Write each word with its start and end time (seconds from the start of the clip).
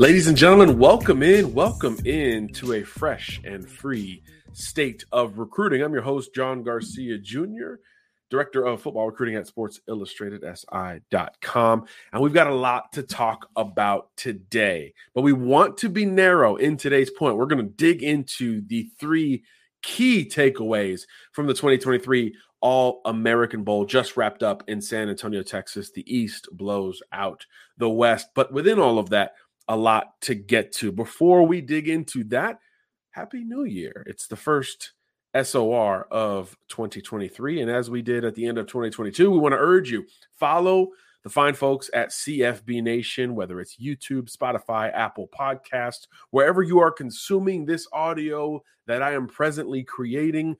Ladies 0.00 0.28
and 0.28 0.36
gentlemen, 0.36 0.78
welcome 0.78 1.22
in. 1.22 1.52
Welcome 1.52 1.98
in 2.06 2.48
to 2.54 2.72
a 2.72 2.82
fresh 2.82 3.38
and 3.44 3.68
free 3.68 4.22
state 4.54 5.04
of 5.12 5.36
recruiting. 5.36 5.82
I'm 5.82 5.92
your 5.92 6.00
host, 6.00 6.34
John 6.34 6.62
Garcia 6.62 7.18
Jr., 7.18 7.74
Director 8.30 8.64
of 8.64 8.80
Football 8.80 9.08
Recruiting 9.08 9.36
at 9.36 9.46
Sports 9.46 9.78
Illustrated 9.88 10.42
SI.com. 10.42 11.84
And 12.14 12.22
we've 12.22 12.32
got 12.32 12.46
a 12.46 12.54
lot 12.54 12.92
to 12.92 13.02
talk 13.02 13.50
about 13.56 14.08
today, 14.16 14.94
but 15.14 15.20
we 15.20 15.34
want 15.34 15.76
to 15.76 15.90
be 15.90 16.06
narrow 16.06 16.56
in 16.56 16.78
today's 16.78 17.10
point. 17.10 17.36
We're 17.36 17.44
going 17.44 17.62
to 17.66 17.74
dig 17.74 18.02
into 18.02 18.62
the 18.68 18.88
three 18.98 19.44
key 19.82 20.24
takeaways 20.24 21.02
from 21.32 21.46
the 21.46 21.52
2023 21.52 22.34
All 22.62 23.02
American 23.04 23.64
Bowl 23.64 23.84
just 23.84 24.16
wrapped 24.16 24.42
up 24.42 24.62
in 24.66 24.80
San 24.80 25.10
Antonio, 25.10 25.42
Texas. 25.42 25.90
The 25.90 26.10
East 26.10 26.48
blows 26.52 27.02
out 27.12 27.44
the 27.76 27.90
West. 27.90 28.28
But 28.34 28.50
within 28.50 28.78
all 28.78 28.98
of 28.98 29.10
that, 29.10 29.32
a 29.70 29.76
lot 29.76 30.20
to 30.22 30.34
get 30.34 30.72
to. 30.72 30.90
Before 30.90 31.46
we 31.46 31.60
dig 31.60 31.88
into 31.88 32.24
that, 32.24 32.58
Happy 33.12 33.44
New 33.44 33.62
Year. 33.62 34.02
It's 34.08 34.26
the 34.26 34.34
first 34.34 34.94
SOR 35.40 36.08
of 36.10 36.56
2023. 36.70 37.60
And 37.60 37.70
as 37.70 37.88
we 37.88 38.02
did 38.02 38.24
at 38.24 38.34
the 38.34 38.46
end 38.46 38.58
of 38.58 38.66
2022, 38.66 39.30
we 39.30 39.38
want 39.38 39.52
to 39.52 39.58
urge 39.58 39.88
you 39.88 40.04
follow 40.32 40.88
the 41.22 41.30
fine 41.30 41.54
folks 41.54 41.88
at 41.94 42.10
CFB 42.10 42.82
Nation, 42.82 43.36
whether 43.36 43.60
it's 43.60 43.76
YouTube, 43.76 44.34
Spotify, 44.34 44.92
Apple 44.92 45.28
Podcasts, 45.28 46.08
wherever 46.30 46.64
you 46.64 46.80
are 46.80 46.90
consuming 46.90 47.64
this 47.64 47.86
audio 47.92 48.60
that 48.88 49.02
I 49.02 49.12
am 49.12 49.28
presently 49.28 49.84
creating. 49.84 50.56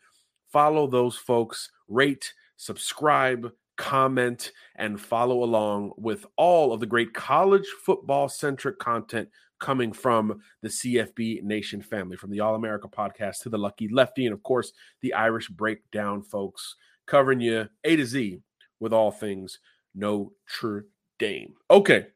Follow 0.53 0.87
those 0.87 1.17
folks, 1.17 1.69
rate, 1.89 2.33
subscribe, 2.57 3.51
comment, 3.81 4.53
and 4.77 5.01
follow 5.01 5.43
along 5.43 5.93
with 5.97 6.27
all 6.37 6.73
of 6.73 6.81
the 6.81 6.87
great 6.87 7.15
college 7.15 7.67
football 7.83 8.29
centric 8.29 8.79
content 8.79 9.27
coming 9.59 9.91
from 9.91 10.43
the 10.61 10.69
CFB 10.69 11.43
Nation 11.43 11.81
family, 11.81 12.19
from 12.19 12.31
the 12.31 12.41
All 12.41 12.55
America 12.55 12.89
podcast 12.89 13.41
to 13.41 13.49
the 13.49 13.57
Lucky 13.57 13.89
Lefty, 13.89 14.27
and 14.27 14.35
of 14.35 14.43
course, 14.43 14.73
the 15.01 15.15
Irish 15.15 15.49
Breakdown 15.49 16.23
folks 16.23 16.77
covering 17.07 17.41
you 17.41 17.69
A 17.85 17.97
to 17.97 18.05
Z 18.05 18.43
with 18.81 18.93
all 18.93 19.11
things 19.11 19.59
Notre 19.95 20.87
Dame. 21.19 21.55
Okay. 21.71 22.09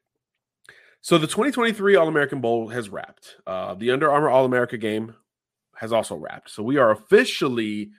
So 1.01 1.17
the 1.17 1.27
2023 1.27 1.95
All 1.95 2.07
American 2.07 2.41
Bowl 2.41 2.67
has 2.67 2.89
wrapped. 2.89 3.37
Uh, 3.47 3.73
the 3.73 3.89
Under 3.89 4.11
Armour 4.11 4.29
All 4.29 4.45
America 4.45 4.77
game 4.77 5.15
has 5.75 5.91
also 5.91 6.15
wrapped. 6.15 6.51
So 6.51 6.61
we 6.61 6.77
are 6.77 6.91
officially 6.91 7.89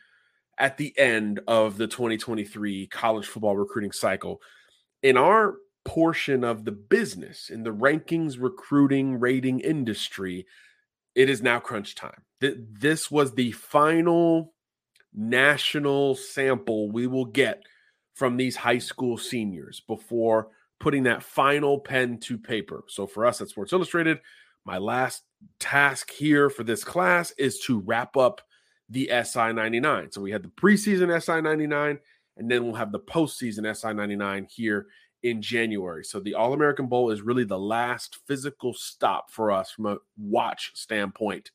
at 0.58 0.76
the 0.76 0.96
end 0.98 1.40
of 1.46 1.76
the 1.76 1.86
2023 1.86 2.86
college 2.86 3.26
football 3.26 3.56
recruiting 3.56 3.92
cycle. 3.92 4.40
In 5.02 5.16
our 5.16 5.56
portion 5.84 6.44
of 6.44 6.64
the 6.64 6.72
business, 6.72 7.50
in 7.50 7.62
the 7.62 7.72
rankings, 7.72 8.36
recruiting, 8.40 9.20
rating 9.20 9.60
industry, 9.60 10.46
it 11.14 11.30
is 11.30 11.42
now 11.42 11.60
crunch 11.60 11.94
time. 11.94 12.22
This 12.40 13.10
was 13.10 13.34
the 13.34 13.52
final 13.52 14.52
national 15.14 16.14
sample 16.14 16.90
we 16.90 17.06
will 17.06 17.24
get 17.24 17.62
from 18.14 18.36
these 18.36 18.56
high 18.56 18.78
school 18.78 19.16
seniors 19.16 19.80
before 19.80 20.48
putting 20.80 21.04
that 21.04 21.22
final 21.22 21.78
pen 21.78 22.18
to 22.18 22.36
paper. 22.36 22.84
So 22.88 23.06
for 23.06 23.24
us 23.24 23.40
at 23.40 23.48
Sports 23.48 23.72
Illustrated, 23.72 24.20
my 24.64 24.78
last 24.78 25.22
task 25.60 26.10
here 26.10 26.50
for 26.50 26.64
this 26.64 26.84
class 26.84 27.32
is 27.38 27.60
to 27.60 27.80
wrap 27.80 28.16
up 28.16 28.42
the 28.88 29.10
SI 29.24 29.52
99. 29.52 30.12
So 30.12 30.20
we 30.20 30.30
had 30.30 30.42
the 30.42 30.48
preseason 30.48 31.20
SI 31.22 31.40
99, 31.40 31.98
and 32.36 32.50
then 32.50 32.64
we'll 32.64 32.74
have 32.74 32.92
the 32.92 33.00
postseason 33.00 33.74
SI 33.74 33.92
99 33.92 34.46
here 34.50 34.86
in 35.22 35.42
January. 35.42 36.04
So 36.04 36.20
the 36.20 36.34
All 36.34 36.52
American 36.52 36.86
Bowl 36.86 37.10
is 37.10 37.22
really 37.22 37.44
the 37.44 37.58
last 37.58 38.18
physical 38.26 38.72
stop 38.74 39.30
for 39.30 39.50
us 39.50 39.70
from 39.70 39.86
a 39.86 39.96
watch 40.16 40.72
standpoint 40.74 41.50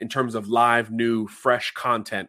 in 0.00 0.08
terms 0.08 0.34
of 0.34 0.48
live, 0.48 0.90
new, 0.90 1.26
fresh 1.26 1.72
content 1.72 2.28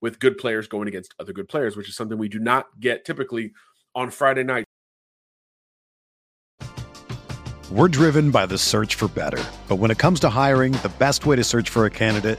with 0.00 0.18
good 0.18 0.36
players 0.36 0.68
going 0.68 0.88
against 0.88 1.14
other 1.18 1.32
good 1.32 1.48
players, 1.48 1.76
which 1.76 1.88
is 1.88 1.96
something 1.96 2.18
we 2.18 2.28
do 2.28 2.38
not 2.38 2.66
get 2.80 3.04
typically 3.04 3.52
on 3.94 4.10
Friday 4.10 4.44
night. 4.44 4.64
We're 7.70 7.88
driven 7.88 8.30
by 8.30 8.46
the 8.46 8.58
search 8.58 8.94
for 8.94 9.08
better. 9.08 9.42
But 9.68 9.76
when 9.76 9.90
it 9.90 9.98
comes 9.98 10.20
to 10.20 10.28
hiring, 10.28 10.72
the 10.72 10.92
best 10.98 11.26
way 11.26 11.36
to 11.36 11.42
search 11.42 11.70
for 11.70 11.86
a 11.86 11.90
candidate 11.90 12.38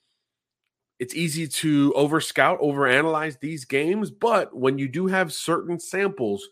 it's 1.01 1.15
easy 1.15 1.47
to 1.47 1.91
over 1.95 2.21
scout, 2.21 2.59
over 2.61 2.85
analyze 2.85 3.35
these 3.37 3.65
games, 3.65 4.11
but 4.11 4.55
when 4.55 4.77
you 4.77 4.87
do 4.87 5.07
have 5.07 5.33
certain 5.33 5.79
samples 5.79 6.47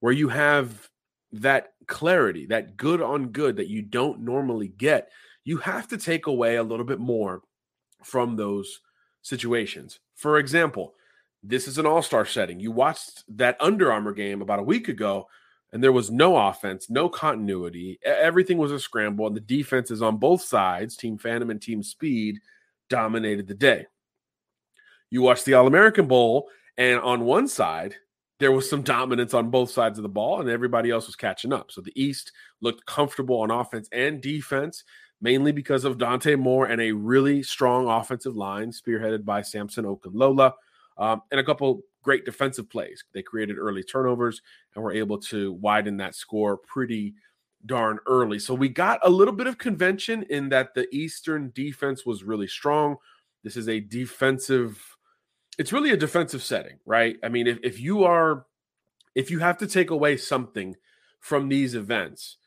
where 0.00 0.12
you 0.12 0.28
have 0.28 0.90
that 1.30 1.74
clarity, 1.86 2.44
that 2.46 2.76
good 2.76 3.00
on 3.00 3.28
good 3.28 3.54
that 3.54 3.68
you 3.68 3.80
don't 3.80 4.18
normally 4.18 4.66
get, 4.66 5.12
you 5.44 5.56
have 5.58 5.86
to 5.86 5.96
take 5.96 6.26
away 6.26 6.56
a 6.56 6.64
little 6.64 6.84
bit 6.84 6.98
more 6.98 7.42
from 8.02 8.34
those 8.34 8.80
situations. 9.22 10.00
For 10.16 10.36
example, 10.36 10.94
this 11.44 11.68
is 11.68 11.78
an 11.78 11.86
all 11.86 12.02
star 12.02 12.26
setting. 12.26 12.58
You 12.58 12.72
watched 12.72 13.22
that 13.36 13.56
Under 13.60 13.92
Armour 13.92 14.14
game 14.14 14.42
about 14.42 14.58
a 14.58 14.64
week 14.64 14.88
ago, 14.88 15.28
and 15.72 15.80
there 15.80 15.92
was 15.92 16.10
no 16.10 16.36
offense, 16.36 16.90
no 16.90 17.08
continuity. 17.08 18.00
Everything 18.04 18.58
was 18.58 18.72
a 18.72 18.80
scramble, 18.80 19.28
and 19.28 19.36
the 19.36 19.40
defenses 19.40 20.02
on 20.02 20.16
both 20.16 20.42
sides, 20.42 20.96
Team 20.96 21.18
Phantom 21.18 21.50
and 21.50 21.62
Team 21.62 21.84
Speed, 21.84 22.40
dominated 22.90 23.46
the 23.46 23.54
day. 23.54 23.86
You 25.12 25.20
watch 25.20 25.44
the 25.44 25.52
All 25.52 25.66
American 25.66 26.06
Bowl, 26.06 26.48
and 26.78 26.98
on 27.00 27.26
one 27.26 27.46
side, 27.46 27.96
there 28.40 28.50
was 28.50 28.68
some 28.68 28.80
dominance 28.80 29.34
on 29.34 29.50
both 29.50 29.70
sides 29.70 29.98
of 29.98 30.04
the 30.04 30.08
ball, 30.08 30.40
and 30.40 30.48
everybody 30.48 30.90
else 30.90 31.06
was 31.06 31.16
catching 31.16 31.52
up. 31.52 31.70
So 31.70 31.82
the 31.82 31.92
East 32.02 32.32
looked 32.62 32.86
comfortable 32.86 33.42
on 33.42 33.50
offense 33.50 33.90
and 33.92 34.22
defense, 34.22 34.84
mainly 35.20 35.52
because 35.52 35.84
of 35.84 35.98
Dante 35.98 36.34
Moore 36.34 36.64
and 36.64 36.80
a 36.80 36.92
really 36.92 37.42
strong 37.42 37.90
offensive 37.90 38.36
line, 38.36 38.70
spearheaded 38.70 39.22
by 39.22 39.42
Samson 39.42 39.84
Okunlola, 39.84 40.54
um, 40.96 41.20
and 41.30 41.38
a 41.38 41.44
couple 41.44 41.82
great 42.02 42.24
defensive 42.24 42.70
plays. 42.70 43.04
They 43.12 43.20
created 43.20 43.58
early 43.58 43.82
turnovers 43.82 44.40
and 44.74 44.82
were 44.82 44.94
able 44.94 45.18
to 45.18 45.52
widen 45.52 45.98
that 45.98 46.14
score 46.14 46.56
pretty 46.56 47.16
darn 47.66 47.98
early. 48.06 48.38
So 48.38 48.54
we 48.54 48.70
got 48.70 48.98
a 49.02 49.10
little 49.10 49.34
bit 49.34 49.46
of 49.46 49.58
convention 49.58 50.24
in 50.30 50.48
that 50.48 50.72
the 50.72 50.88
Eastern 50.90 51.52
defense 51.54 52.06
was 52.06 52.24
really 52.24 52.48
strong. 52.48 52.96
This 53.44 53.58
is 53.58 53.68
a 53.68 53.78
defensive 53.78 54.91
it's 55.62 55.72
really 55.72 55.92
a 55.92 55.96
defensive 55.96 56.42
setting, 56.42 56.80
right? 56.84 57.18
I 57.22 57.28
mean, 57.28 57.46
if, 57.46 57.56
if 57.62 57.78
you 57.78 58.02
are, 58.02 58.46
if 59.14 59.30
you 59.30 59.38
have 59.38 59.58
to 59.58 59.68
take 59.68 59.90
away 59.90 60.16
something 60.16 60.74
from 61.20 61.48
these 61.48 61.76
events, 61.76 62.38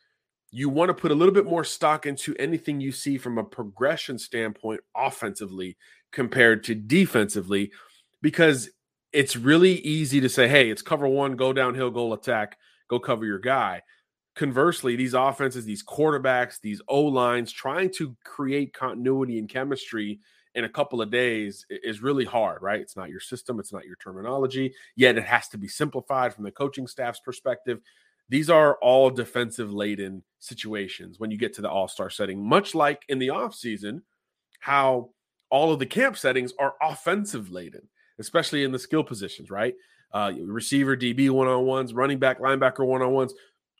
you 0.50 0.68
want 0.68 0.90
to 0.90 0.94
put 0.94 1.10
a 1.10 1.14
little 1.14 1.32
bit 1.32 1.46
more 1.46 1.64
stock 1.64 2.04
into 2.04 2.36
anything 2.38 2.78
you 2.78 2.92
see 2.92 3.16
from 3.16 3.38
a 3.38 3.42
progression 3.42 4.18
standpoint 4.18 4.82
offensively 4.94 5.78
compared 6.12 6.62
to 6.64 6.74
defensively, 6.74 7.72
because 8.20 8.68
it's 9.14 9.34
really 9.34 9.76
easy 9.76 10.20
to 10.20 10.28
say, 10.28 10.46
hey, 10.46 10.68
it's 10.68 10.82
cover 10.82 11.08
one, 11.08 11.36
go 11.36 11.54
downhill, 11.54 11.90
goal 11.90 12.12
attack, 12.12 12.58
go 12.88 12.98
cover 12.98 13.24
your 13.24 13.38
guy. 13.38 13.80
Conversely, 14.34 14.94
these 14.94 15.14
offenses, 15.14 15.64
these 15.64 15.82
quarterbacks, 15.82 16.60
these 16.60 16.82
O 16.86 17.00
lines 17.00 17.50
trying 17.50 17.90
to 17.92 18.14
create 18.26 18.74
continuity 18.74 19.38
and 19.38 19.48
chemistry 19.48 20.20
in 20.56 20.64
a 20.64 20.68
couple 20.68 21.02
of 21.02 21.10
days 21.10 21.66
is 21.68 22.02
really 22.02 22.24
hard, 22.24 22.62
right? 22.62 22.80
It's 22.80 22.96
not 22.96 23.10
your 23.10 23.20
system, 23.20 23.60
it's 23.60 23.74
not 23.74 23.84
your 23.84 23.96
terminology, 23.96 24.74
yet 24.96 25.18
it 25.18 25.24
has 25.24 25.48
to 25.48 25.58
be 25.58 25.68
simplified 25.68 26.34
from 26.34 26.44
the 26.44 26.50
coaching 26.50 26.86
staff's 26.86 27.20
perspective. 27.20 27.80
These 28.30 28.48
are 28.48 28.76
all 28.76 29.10
defensive 29.10 29.70
laden 29.70 30.22
situations 30.40 31.20
when 31.20 31.30
you 31.30 31.36
get 31.36 31.52
to 31.54 31.62
the 31.62 31.70
all 31.70 31.88
star 31.88 32.08
setting, 32.08 32.42
much 32.42 32.74
like 32.74 33.02
in 33.08 33.18
the 33.18 33.28
offseason, 33.28 34.00
how 34.58 35.10
all 35.50 35.72
of 35.72 35.78
the 35.78 35.86
camp 35.86 36.16
settings 36.16 36.54
are 36.58 36.74
offensive 36.82 37.50
laden, 37.50 37.86
especially 38.18 38.64
in 38.64 38.72
the 38.72 38.78
skill 38.78 39.04
positions, 39.04 39.50
right? 39.50 39.74
Uh, 40.12 40.32
receiver, 40.46 40.96
DB 40.96 41.28
one 41.28 41.48
on 41.48 41.66
ones, 41.66 41.92
running 41.92 42.18
back, 42.18 42.40
linebacker 42.40 42.84
one 42.84 43.02
on 43.02 43.12
ones. 43.12 43.34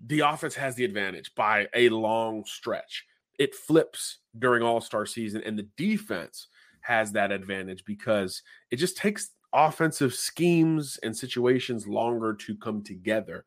The 0.05 0.20
offense 0.20 0.55
has 0.56 0.75
the 0.75 0.84
advantage 0.84 1.34
by 1.34 1.69
a 1.75 1.88
long 1.88 2.44
stretch. 2.44 3.06
It 3.38 3.55
flips 3.55 4.19
during 4.38 4.62
all 4.62 4.82
star 4.82 5.06
season, 5.06 5.43
and 5.43 5.58
the 5.58 5.69
defense 5.79 6.49
has 6.86 7.12
that 7.12 7.32
advantage 7.32 7.84
because 7.84 8.42
it 8.70 8.76
just 8.76 8.96
takes 8.96 9.30
offensive 9.52 10.14
schemes 10.14 10.98
and 11.02 11.16
situations 11.16 11.86
longer 11.86 12.34
to 12.34 12.56
come 12.56 12.82
together. 12.82 13.44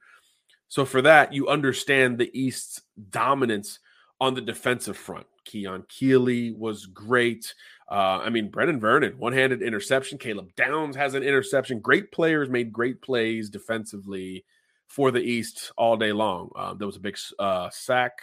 So 0.68 0.86
for 0.86 1.01
that, 1.01 1.33
you 1.33 1.47
understand 1.47 2.18
the 2.18 2.31
East's 2.39 2.81
dominance 3.09 3.80
on 4.21 4.33
the 4.33 4.41
defensive 4.41 4.97
front. 4.97 5.25
Keon 5.45 5.83
Keeley 5.88 6.51
was 6.51 6.86
great. 6.86 7.53
Uh, 7.89 8.19
I 8.21 8.30
mean, 8.30 8.51
Brenan 8.51 8.80
Vernon, 8.80 9.18
one 9.18 9.33
handed 9.33 9.62
interception. 9.62 10.18
Caleb 10.18 10.53
Downs 10.56 10.95
has 10.95 11.15
an 11.15 11.24
interception. 11.24 11.80
Great 11.80 12.12
players 12.12 12.50
made 12.50 12.71
great 12.71 13.01
plays 13.01 13.50
defensively 13.50 14.45
for 14.88 15.12
the 15.12 15.21
East 15.21 15.71
all 15.77 15.97
day 15.97 16.12
long. 16.12 16.50
Uh, 16.56 16.74
there 16.74 16.88
was 16.88 16.97
a 16.97 17.01
big 17.01 17.18
uh, 17.39 17.69
sack, 17.71 18.19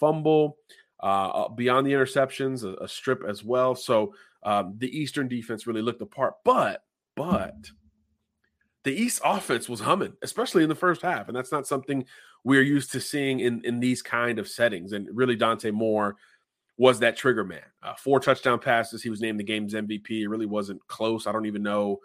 fumble. 0.00 0.56
Uh, 1.02 1.28
uh, 1.28 1.48
beyond 1.48 1.86
the 1.86 1.92
interceptions, 1.92 2.64
a, 2.64 2.82
a, 2.82 2.88
strip 2.88 3.24
as 3.28 3.44
well. 3.44 3.74
So 3.74 4.14
um, 4.44 4.74
the 4.78 4.96
Eastern 4.96 5.28
defense 5.28 5.66
really 5.66 5.82
looked 5.82 6.02
apart. 6.02 6.34
But, 6.44 6.84
but 7.16 7.70
the 8.84 8.92
East 8.92 9.20
offense 9.24 9.68
was 9.68 9.80
humming, 9.80 10.12
especially 10.22 10.62
in 10.62 10.68
the 10.68 10.74
first 10.74 11.02
half. 11.02 11.28
And 11.28 11.36
that's 11.36 11.52
not 11.52 11.66
something 11.66 12.04
we're 12.44 12.62
used 12.62 12.92
to 12.92 13.00
seeing 13.00 13.40
in, 13.40 13.64
in 13.64 13.80
these 13.80 14.02
kind 14.02 14.38
of 14.38 14.46
settings. 14.46 14.92
And 14.92 15.08
really, 15.12 15.36
Dante 15.36 15.70
Moore 15.70 16.16
was 16.76 16.98
that 17.00 17.16
trigger 17.16 17.44
man. 17.44 17.62
Uh, 17.82 17.94
four 17.94 18.20
touchdown 18.20 18.58
passes. 18.58 19.02
He 19.02 19.10
was 19.10 19.20
named 19.20 19.40
the 19.40 19.44
game's 19.44 19.74
MVP. 19.74 20.22
It 20.22 20.28
really 20.28 20.46
wasn't 20.46 20.86
close. 20.86 21.26
I 21.26 21.32
don't 21.32 21.46
even 21.46 21.62
know 21.62 22.00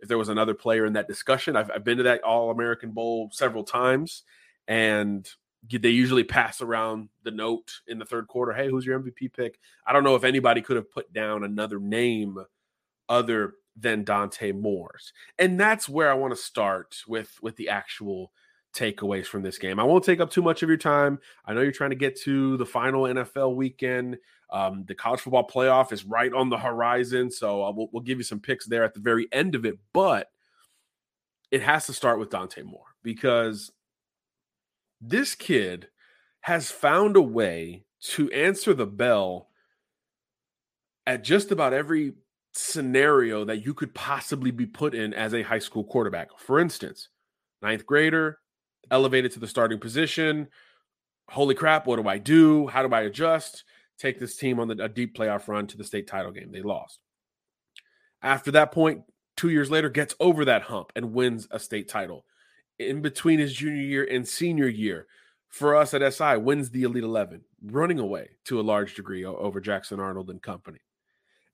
if 0.00 0.08
there 0.08 0.18
was 0.18 0.28
another 0.28 0.54
player 0.54 0.86
in 0.86 0.94
that 0.94 1.08
discussion. 1.08 1.56
I've, 1.56 1.70
I've 1.70 1.84
been 1.84 1.98
to 1.98 2.04
that 2.04 2.24
All 2.24 2.50
American 2.50 2.90
Bowl 2.90 3.30
several 3.32 3.64
times. 3.64 4.24
And 4.66 5.28
they 5.70 5.90
usually 5.90 6.24
pass 6.24 6.60
around 6.60 7.08
the 7.22 7.30
note 7.30 7.72
in 7.86 7.98
the 7.98 8.04
third 8.04 8.28
quarter. 8.28 8.52
Hey, 8.52 8.68
who's 8.68 8.86
your 8.86 8.98
MVP 9.00 9.32
pick? 9.32 9.58
I 9.86 9.92
don't 9.92 10.04
know 10.04 10.14
if 10.14 10.24
anybody 10.24 10.60
could 10.60 10.76
have 10.76 10.90
put 10.90 11.12
down 11.12 11.44
another 11.44 11.78
name 11.78 12.38
other 13.08 13.54
than 13.76 14.04
Dante 14.04 14.52
Moore's. 14.52 15.12
And 15.38 15.58
that's 15.58 15.88
where 15.88 16.10
I 16.10 16.14
want 16.14 16.32
to 16.32 16.40
start 16.40 17.02
with 17.06 17.38
with 17.42 17.56
the 17.56 17.68
actual 17.68 18.32
takeaways 18.74 19.26
from 19.26 19.42
this 19.42 19.58
game. 19.58 19.78
I 19.78 19.84
won't 19.84 20.04
take 20.04 20.20
up 20.20 20.30
too 20.30 20.42
much 20.42 20.62
of 20.62 20.68
your 20.68 20.78
time. 20.78 21.18
I 21.46 21.54
know 21.54 21.62
you're 21.62 21.72
trying 21.72 21.90
to 21.90 21.96
get 21.96 22.20
to 22.22 22.56
the 22.56 22.66
final 22.66 23.04
NFL 23.04 23.54
weekend. 23.54 24.18
Um, 24.50 24.84
the 24.86 24.94
college 24.94 25.20
football 25.20 25.48
playoff 25.48 25.92
is 25.92 26.04
right 26.04 26.32
on 26.32 26.50
the 26.50 26.58
horizon, 26.58 27.30
so 27.30 27.64
uh, 27.64 27.72
we'll, 27.72 27.88
we'll 27.92 28.02
give 28.02 28.18
you 28.18 28.24
some 28.24 28.40
picks 28.40 28.66
there 28.66 28.84
at 28.84 28.94
the 28.94 29.00
very 29.00 29.28
end 29.32 29.54
of 29.54 29.64
it. 29.64 29.78
But 29.92 30.30
it 31.50 31.62
has 31.62 31.86
to 31.86 31.92
start 31.92 32.18
with 32.18 32.30
Dante 32.30 32.62
Moore 32.62 32.96
because 33.02 33.70
this 35.08 35.34
kid 35.34 35.88
has 36.42 36.70
found 36.70 37.16
a 37.16 37.22
way 37.22 37.84
to 38.00 38.30
answer 38.30 38.74
the 38.74 38.86
bell 38.86 39.48
at 41.06 41.24
just 41.24 41.50
about 41.50 41.72
every 41.72 42.14
scenario 42.52 43.44
that 43.44 43.64
you 43.64 43.74
could 43.74 43.94
possibly 43.94 44.50
be 44.50 44.66
put 44.66 44.94
in 44.94 45.12
as 45.12 45.34
a 45.34 45.42
high 45.42 45.58
school 45.58 45.84
quarterback. 45.84 46.28
For 46.38 46.60
instance, 46.60 47.08
ninth 47.62 47.84
grader, 47.84 48.38
elevated 48.90 49.32
to 49.32 49.40
the 49.40 49.48
starting 49.48 49.80
position. 49.80 50.48
Holy 51.28 51.54
crap, 51.54 51.86
what 51.86 51.96
do 52.00 52.08
I 52.08 52.18
do? 52.18 52.66
How 52.68 52.86
do 52.86 52.94
I 52.94 53.02
adjust? 53.02 53.64
Take 53.98 54.18
this 54.18 54.36
team 54.36 54.60
on 54.60 54.68
the, 54.68 54.84
a 54.84 54.88
deep 54.88 55.16
playoff 55.16 55.48
run 55.48 55.66
to 55.68 55.76
the 55.76 55.84
state 55.84 56.06
title 56.06 56.32
game. 56.32 56.52
They 56.52 56.62
lost. 56.62 57.00
After 58.22 58.50
that 58.52 58.72
point, 58.72 59.02
two 59.36 59.50
years 59.50 59.70
later, 59.70 59.88
gets 59.88 60.14
over 60.20 60.44
that 60.44 60.62
hump 60.62 60.92
and 60.96 61.12
wins 61.12 61.48
a 61.50 61.58
state 61.58 61.88
title 61.88 62.24
in 62.78 63.02
between 63.02 63.38
his 63.38 63.52
junior 63.52 63.82
year 63.82 64.08
and 64.10 64.26
senior 64.26 64.68
year 64.68 65.06
for 65.48 65.76
us 65.76 65.94
at 65.94 66.12
SI 66.12 66.36
wins 66.36 66.70
the 66.70 66.82
Elite 66.82 67.04
11, 67.04 67.42
running 67.62 68.00
away 68.00 68.30
to 68.44 68.58
a 68.58 68.62
large 68.62 68.94
degree 68.94 69.24
over 69.24 69.60
Jackson 69.60 70.00
Arnold 70.00 70.28
and 70.30 70.42
company. 70.42 70.80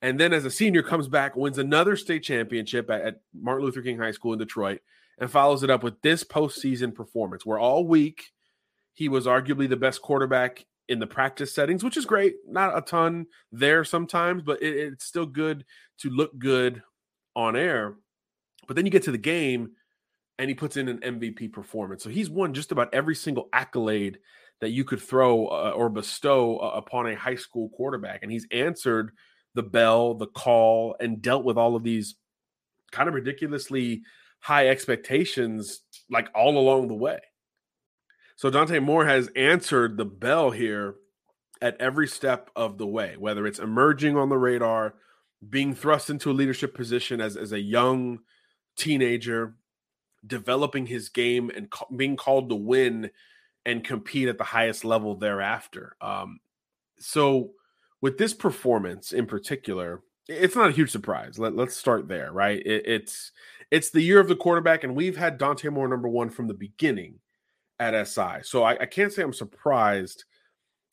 And 0.00 0.18
then 0.18 0.32
as 0.32 0.46
a 0.46 0.50
senior 0.50 0.82
comes 0.82 1.06
back, 1.06 1.36
wins 1.36 1.58
another 1.58 1.96
state 1.96 2.22
championship 2.22 2.88
at, 2.90 3.02
at 3.02 3.20
Martin 3.34 3.66
Luther 3.66 3.82
King 3.82 3.98
High 3.98 4.12
School 4.12 4.32
in 4.32 4.38
Detroit, 4.38 4.80
and 5.18 5.30
follows 5.30 5.62
it 5.62 5.68
up 5.68 5.82
with 5.82 6.00
this 6.00 6.24
postseason 6.24 6.94
performance 6.94 7.44
where 7.44 7.58
all 7.58 7.86
week 7.86 8.30
he 8.94 9.08
was 9.08 9.26
arguably 9.26 9.68
the 9.68 9.76
best 9.76 10.00
quarterback 10.00 10.64
in 10.88 10.98
the 10.98 11.06
practice 11.06 11.54
settings, 11.54 11.84
which 11.84 11.98
is 11.98 12.06
great. 12.06 12.36
Not 12.48 12.76
a 12.76 12.80
ton 12.80 13.26
there 13.52 13.84
sometimes, 13.84 14.42
but 14.42 14.62
it, 14.62 14.74
it's 14.76 15.04
still 15.04 15.26
good 15.26 15.66
to 15.98 16.08
look 16.08 16.38
good 16.38 16.82
on 17.36 17.54
air. 17.54 17.96
But 18.66 18.76
then 18.76 18.86
you 18.86 18.90
get 18.90 19.02
to 19.02 19.12
the 19.12 19.18
game 19.18 19.72
and 20.40 20.48
he 20.48 20.54
puts 20.54 20.78
in 20.78 20.88
an 20.88 20.98
MVP 21.00 21.52
performance. 21.52 22.02
So 22.02 22.08
he's 22.08 22.30
won 22.30 22.54
just 22.54 22.72
about 22.72 22.94
every 22.94 23.14
single 23.14 23.50
accolade 23.52 24.20
that 24.62 24.70
you 24.70 24.84
could 24.84 25.00
throw 25.00 25.46
uh, 25.48 25.72
or 25.76 25.90
bestow 25.90 26.56
uh, 26.56 26.72
upon 26.76 27.06
a 27.06 27.14
high 27.14 27.34
school 27.34 27.68
quarterback. 27.68 28.22
And 28.22 28.32
he's 28.32 28.46
answered 28.50 29.10
the 29.54 29.62
bell, 29.62 30.14
the 30.14 30.28
call, 30.28 30.96
and 30.98 31.20
dealt 31.20 31.44
with 31.44 31.58
all 31.58 31.76
of 31.76 31.82
these 31.82 32.14
kind 32.90 33.06
of 33.06 33.14
ridiculously 33.14 34.00
high 34.38 34.68
expectations 34.68 35.82
like 36.10 36.30
all 36.34 36.56
along 36.56 36.88
the 36.88 36.94
way. 36.94 37.20
So 38.36 38.48
Dante 38.48 38.78
Moore 38.78 39.04
has 39.04 39.28
answered 39.36 39.98
the 39.98 40.06
bell 40.06 40.50
here 40.50 40.94
at 41.60 41.78
every 41.78 42.08
step 42.08 42.50
of 42.56 42.78
the 42.78 42.86
way, 42.86 43.14
whether 43.18 43.46
it's 43.46 43.58
emerging 43.58 44.16
on 44.16 44.30
the 44.30 44.38
radar, 44.38 44.94
being 45.46 45.74
thrust 45.74 46.08
into 46.08 46.30
a 46.30 46.32
leadership 46.32 46.74
position 46.74 47.20
as, 47.20 47.36
as 47.36 47.52
a 47.52 47.60
young 47.60 48.20
teenager, 48.78 49.56
developing 50.26 50.86
his 50.86 51.08
game 51.08 51.50
and 51.54 51.70
ca- 51.70 51.86
being 51.94 52.16
called 52.16 52.48
to 52.50 52.54
win 52.54 53.10
and 53.66 53.84
compete 53.84 54.28
at 54.28 54.38
the 54.38 54.44
highest 54.44 54.84
level 54.84 55.14
thereafter. 55.14 55.96
Um, 56.00 56.40
so, 56.98 57.52
with 58.00 58.18
this 58.18 58.32
performance 58.32 59.12
in 59.12 59.26
particular, 59.26 60.02
it's 60.28 60.56
not 60.56 60.70
a 60.70 60.72
huge 60.72 60.90
surprise. 60.90 61.38
Let, 61.38 61.58
us 61.58 61.76
start 61.76 62.08
there, 62.08 62.32
right? 62.32 62.58
It, 62.64 62.86
it's 62.86 63.32
it's 63.70 63.90
the 63.90 64.02
year 64.02 64.20
of 64.20 64.28
the 64.28 64.36
quarterback, 64.36 64.84
and 64.84 64.96
we've 64.96 65.16
had 65.16 65.38
Dante 65.38 65.68
Moore 65.68 65.88
number 65.88 66.08
one 66.08 66.30
from 66.30 66.48
the 66.48 66.54
beginning 66.54 67.20
at 67.78 68.08
SI. 68.08 68.42
So 68.42 68.62
I, 68.62 68.72
I 68.80 68.86
can't 68.86 69.12
say 69.12 69.22
I'm 69.22 69.32
surprised 69.32 70.24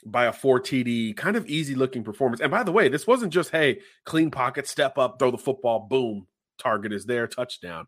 by 0.05 0.25
a 0.25 0.33
four 0.33 0.59
TD 0.59 1.15
kind 1.17 1.35
of 1.35 1.47
easy 1.47 1.75
looking 1.75 2.03
performance. 2.03 2.41
And 2.41 2.51
by 2.51 2.63
the 2.63 2.71
way, 2.71 2.87
this 2.87 3.07
wasn't 3.07 3.33
just 3.33 3.51
hey 3.51 3.79
clean 4.05 4.31
pocket, 4.31 4.67
step 4.67 4.97
up, 4.97 5.19
throw 5.19 5.31
the 5.31 5.37
football, 5.37 5.87
boom, 5.89 6.27
target 6.57 6.93
is 6.93 7.05
there, 7.05 7.27
touchdown. 7.27 7.87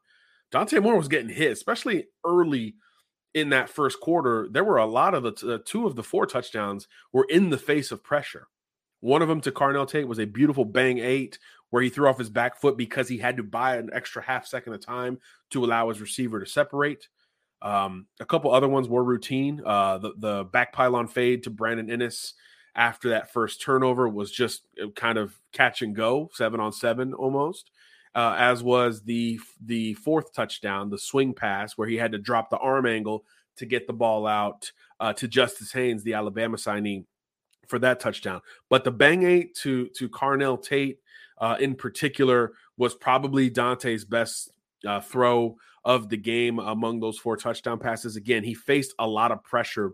Dante 0.51 0.79
Moore 0.79 0.97
was 0.97 1.07
getting 1.07 1.29
hit, 1.29 1.51
especially 1.51 2.07
early 2.25 2.75
in 3.33 3.49
that 3.49 3.69
first 3.69 3.99
quarter. 3.99 4.47
There 4.51 4.63
were 4.63 4.77
a 4.77 4.85
lot 4.85 5.13
of 5.13 5.23
the 5.23 5.31
t- 5.31 5.53
uh, 5.53 5.59
two 5.63 5.85
of 5.85 5.95
the 5.95 6.03
four 6.03 6.25
touchdowns 6.25 6.87
were 7.13 7.27
in 7.29 7.49
the 7.49 7.57
face 7.57 7.91
of 7.91 8.03
pressure. 8.03 8.47
One 9.01 9.21
of 9.21 9.27
them 9.27 9.41
to 9.41 9.51
Carnell 9.51 9.87
Tate 9.87 10.07
was 10.07 10.19
a 10.19 10.25
beautiful 10.25 10.65
bang 10.65 10.97
eight 10.99 11.39
where 11.69 11.83
he 11.83 11.89
threw 11.89 12.09
off 12.09 12.17
his 12.17 12.29
back 12.29 12.59
foot 12.59 12.77
because 12.77 13.07
he 13.07 13.17
had 13.17 13.37
to 13.37 13.43
buy 13.43 13.77
an 13.77 13.89
extra 13.93 14.21
half 14.21 14.47
second 14.47 14.73
of 14.73 14.83
time 14.83 15.19
to 15.51 15.63
allow 15.63 15.89
his 15.89 16.01
receiver 16.01 16.39
to 16.39 16.45
separate. 16.45 17.07
Um, 17.61 18.07
a 18.19 18.25
couple 18.25 18.51
other 18.51 18.67
ones 18.67 18.87
were 18.87 19.03
routine. 19.03 19.61
Uh, 19.65 19.99
the, 19.99 20.13
the 20.17 20.43
back 20.45 20.73
pylon 20.73 21.07
fade 21.07 21.43
to 21.43 21.49
Brandon 21.49 21.87
Inniss 21.87 22.33
after 22.75 23.09
that 23.09 23.31
first 23.31 23.61
turnover 23.61 24.09
was 24.09 24.31
just 24.31 24.63
uh, 24.81 24.87
kind 24.95 25.17
of 25.17 25.39
catch 25.53 25.81
and 25.81 25.95
go, 25.95 26.29
seven 26.33 26.59
on 26.59 26.71
seven 26.71 27.13
almost 27.13 27.71
uh, 28.15 28.35
as 28.37 28.63
was 28.63 29.03
the 29.03 29.39
the 29.63 29.93
fourth 29.95 30.33
touchdown, 30.33 30.89
the 30.89 30.97
swing 30.97 31.33
pass 31.33 31.77
where 31.77 31.87
he 31.87 31.95
had 31.95 32.11
to 32.11 32.17
drop 32.17 32.49
the 32.49 32.57
arm 32.57 32.85
angle 32.85 33.25
to 33.57 33.65
get 33.65 33.87
the 33.87 33.93
ball 33.93 34.25
out 34.25 34.71
uh, 34.99 35.13
to 35.13 35.27
Justice 35.27 35.71
Haynes, 35.71 36.03
the 36.03 36.13
Alabama 36.13 36.57
signee, 36.57 37.05
for 37.67 37.79
that 37.79 37.99
touchdown. 37.99 38.41
But 38.69 38.83
the 38.83 38.91
bang 38.91 39.23
eight 39.23 39.55
to 39.57 39.89
to 39.97 40.09
Carnell 40.09 40.61
Tate 40.61 40.99
uh, 41.37 41.57
in 41.59 41.75
particular 41.75 42.53
was 42.77 42.95
probably 42.95 43.49
Dante's 43.49 44.05
best 44.05 44.51
uh, 44.87 45.01
throw 45.01 45.57
of 45.85 46.09
the 46.09 46.17
game 46.17 46.59
among 46.59 46.99
those 46.99 47.17
four 47.17 47.37
touchdown 47.37 47.79
passes. 47.79 48.15
Again, 48.15 48.43
he 48.43 48.53
faced 48.53 48.93
a 48.99 49.07
lot 49.07 49.31
of 49.31 49.43
pressure 49.43 49.91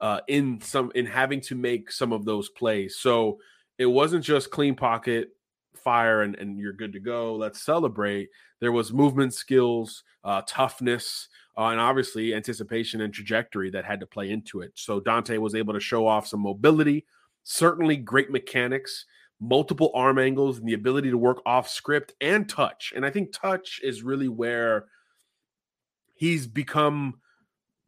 uh, 0.00 0.20
in 0.28 0.60
some 0.60 0.92
in 0.94 1.06
having 1.06 1.40
to 1.42 1.54
make 1.54 1.90
some 1.90 2.12
of 2.12 2.24
those 2.24 2.48
plays. 2.48 2.96
So 2.96 3.38
it 3.78 3.86
wasn't 3.86 4.24
just 4.24 4.50
clean 4.50 4.74
pocket 4.74 5.30
fire 5.78 6.22
and, 6.22 6.34
and 6.36 6.58
you're 6.58 6.72
good 6.72 6.92
to 6.92 7.00
go. 7.00 7.34
Let's 7.34 7.62
celebrate. 7.62 8.28
There 8.60 8.72
was 8.72 8.92
movement 8.92 9.34
skills, 9.34 10.02
uh, 10.24 10.42
toughness, 10.46 11.28
uh, 11.56 11.66
and 11.66 11.80
obviously 11.80 12.34
anticipation 12.34 13.00
and 13.00 13.12
trajectory 13.12 13.70
that 13.70 13.84
had 13.84 14.00
to 14.00 14.06
play 14.06 14.30
into 14.30 14.60
it. 14.60 14.72
So 14.74 15.00
Dante 15.00 15.38
was 15.38 15.54
able 15.54 15.74
to 15.74 15.80
show 15.80 16.06
off 16.06 16.26
some 16.26 16.40
mobility, 16.40 17.06
certainly 17.44 17.96
great 17.96 18.30
mechanics, 18.30 19.06
multiple 19.40 19.90
arm 19.94 20.18
angles, 20.18 20.58
and 20.58 20.68
the 20.68 20.74
ability 20.74 21.10
to 21.10 21.18
work 21.18 21.40
off 21.46 21.68
script 21.68 22.14
and 22.20 22.48
touch. 22.48 22.92
And 22.96 23.04
I 23.04 23.10
think 23.10 23.32
touch 23.32 23.80
is 23.82 24.02
really 24.02 24.28
where 24.28 24.86
he's 26.14 26.46
become 26.46 27.20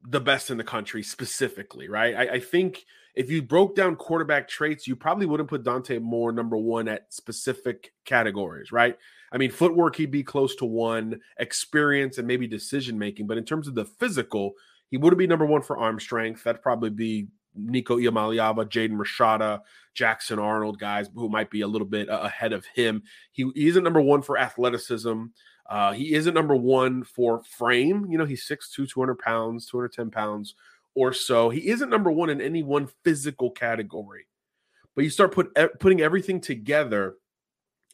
the 0.02 0.20
best 0.20 0.50
in 0.50 0.58
the 0.58 0.64
country 0.64 1.02
specifically, 1.02 1.88
right? 1.88 2.14
I, 2.14 2.34
I 2.34 2.40
think– 2.40 2.84
if 3.18 3.32
you 3.32 3.42
broke 3.42 3.74
down 3.74 3.96
quarterback 3.96 4.46
traits, 4.46 4.86
you 4.86 4.94
probably 4.94 5.26
wouldn't 5.26 5.48
put 5.48 5.64
Dante 5.64 5.98
Moore 5.98 6.30
number 6.30 6.56
one 6.56 6.86
at 6.86 7.12
specific 7.12 7.92
categories, 8.04 8.70
right? 8.70 8.96
I 9.32 9.38
mean, 9.38 9.50
footwork, 9.50 9.96
he'd 9.96 10.12
be 10.12 10.22
close 10.22 10.54
to 10.56 10.64
one, 10.64 11.20
experience 11.36 12.18
and 12.18 12.28
maybe 12.28 12.46
decision 12.46 12.96
making. 12.96 13.26
But 13.26 13.36
in 13.36 13.44
terms 13.44 13.66
of 13.66 13.74
the 13.74 13.84
physical, 13.84 14.52
he 14.88 14.98
wouldn't 14.98 15.18
be 15.18 15.26
number 15.26 15.44
one 15.44 15.62
for 15.62 15.76
arm 15.76 15.98
strength. 15.98 16.44
That'd 16.44 16.62
probably 16.62 16.90
be 16.90 17.26
Nico 17.56 17.98
Iamaleava, 17.98 18.66
Jaden 18.66 18.96
Rashada, 18.96 19.62
Jackson 19.94 20.38
Arnold, 20.38 20.78
guys 20.78 21.10
who 21.12 21.28
might 21.28 21.50
be 21.50 21.62
a 21.62 21.68
little 21.68 21.88
bit 21.88 22.06
ahead 22.08 22.52
of 22.52 22.64
him. 22.66 23.02
He, 23.32 23.50
he 23.56 23.66
isn't 23.66 23.82
number 23.82 24.00
one 24.00 24.22
for 24.22 24.38
athleticism. 24.38 25.24
Uh, 25.68 25.92
he 25.92 26.14
isn't 26.14 26.34
number 26.34 26.54
one 26.54 27.02
for 27.02 27.42
frame. 27.42 28.06
You 28.08 28.16
know, 28.16 28.24
he's 28.24 28.46
6'2, 28.46 28.88
200 28.88 29.18
pounds, 29.18 29.66
210 29.66 30.12
pounds 30.12 30.54
or 30.98 31.12
so. 31.12 31.48
He 31.48 31.68
isn't 31.68 31.88
number 31.88 32.10
one 32.10 32.28
in 32.28 32.40
any 32.40 32.64
one 32.64 32.88
physical 33.04 33.52
category, 33.52 34.26
but 34.96 35.04
you 35.04 35.10
start 35.10 35.32
put, 35.32 35.56
putting 35.78 36.00
everything 36.00 36.40
together 36.40 37.14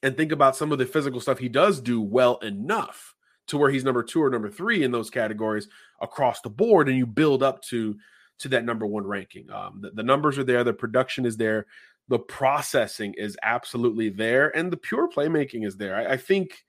and 0.03 0.17
think 0.17 0.33
about 0.33 0.57
some 0.57 0.73
of 0.73 0.79
the 0.79 0.87
physical 0.87 1.21
stuff 1.21 1.39
he 1.39 1.51
does 1.51 1.81
do 1.81 2.01
well 2.01 2.39
enough 2.39 3.15
to 3.49 3.59
where 3.59 3.71
he's 3.71 3.85
number 3.85 4.03
two 4.03 4.23
or 4.23 4.31
number 4.31 4.49
three 4.49 4.83
in 4.83 4.91
those 4.91 5.11
categories 5.11 5.69
across 6.01 6.41
the 6.41 6.49
board, 6.49 6.89
and 6.89 6.97
you 6.97 7.07
build 7.07 7.43
up 7.43 7.61
to 7.65 7.95
to 8.39 8.49
that 8.49 8.65
number 8.65 8.87
one 8.87 9.07
ranking. 9.07 9.51
Um, 9.51 9.81
the, 9.83 9.91
the 9.91 10.03
numbers 10.03 10.39
are 10.39 10.45
there, 10.45 10.65
the 10.65 10.73
production 10.73 11.27
is 11.27 11.37
there, 11.37 11.67
the 12.09 12.19
processing 12.19 13.15
is 13.19 13.37
absolutely 13.43 14.09
there, 14.09 14.57
and 14.57 14.73
the 14.73 14.79
pure 14.79 15.11
playmaking 15.11 15.67
is 15.67 15.77
there. 15.77 15.95
I, 15.95 16.15
I 16.15 16.17
think 16.17 16.65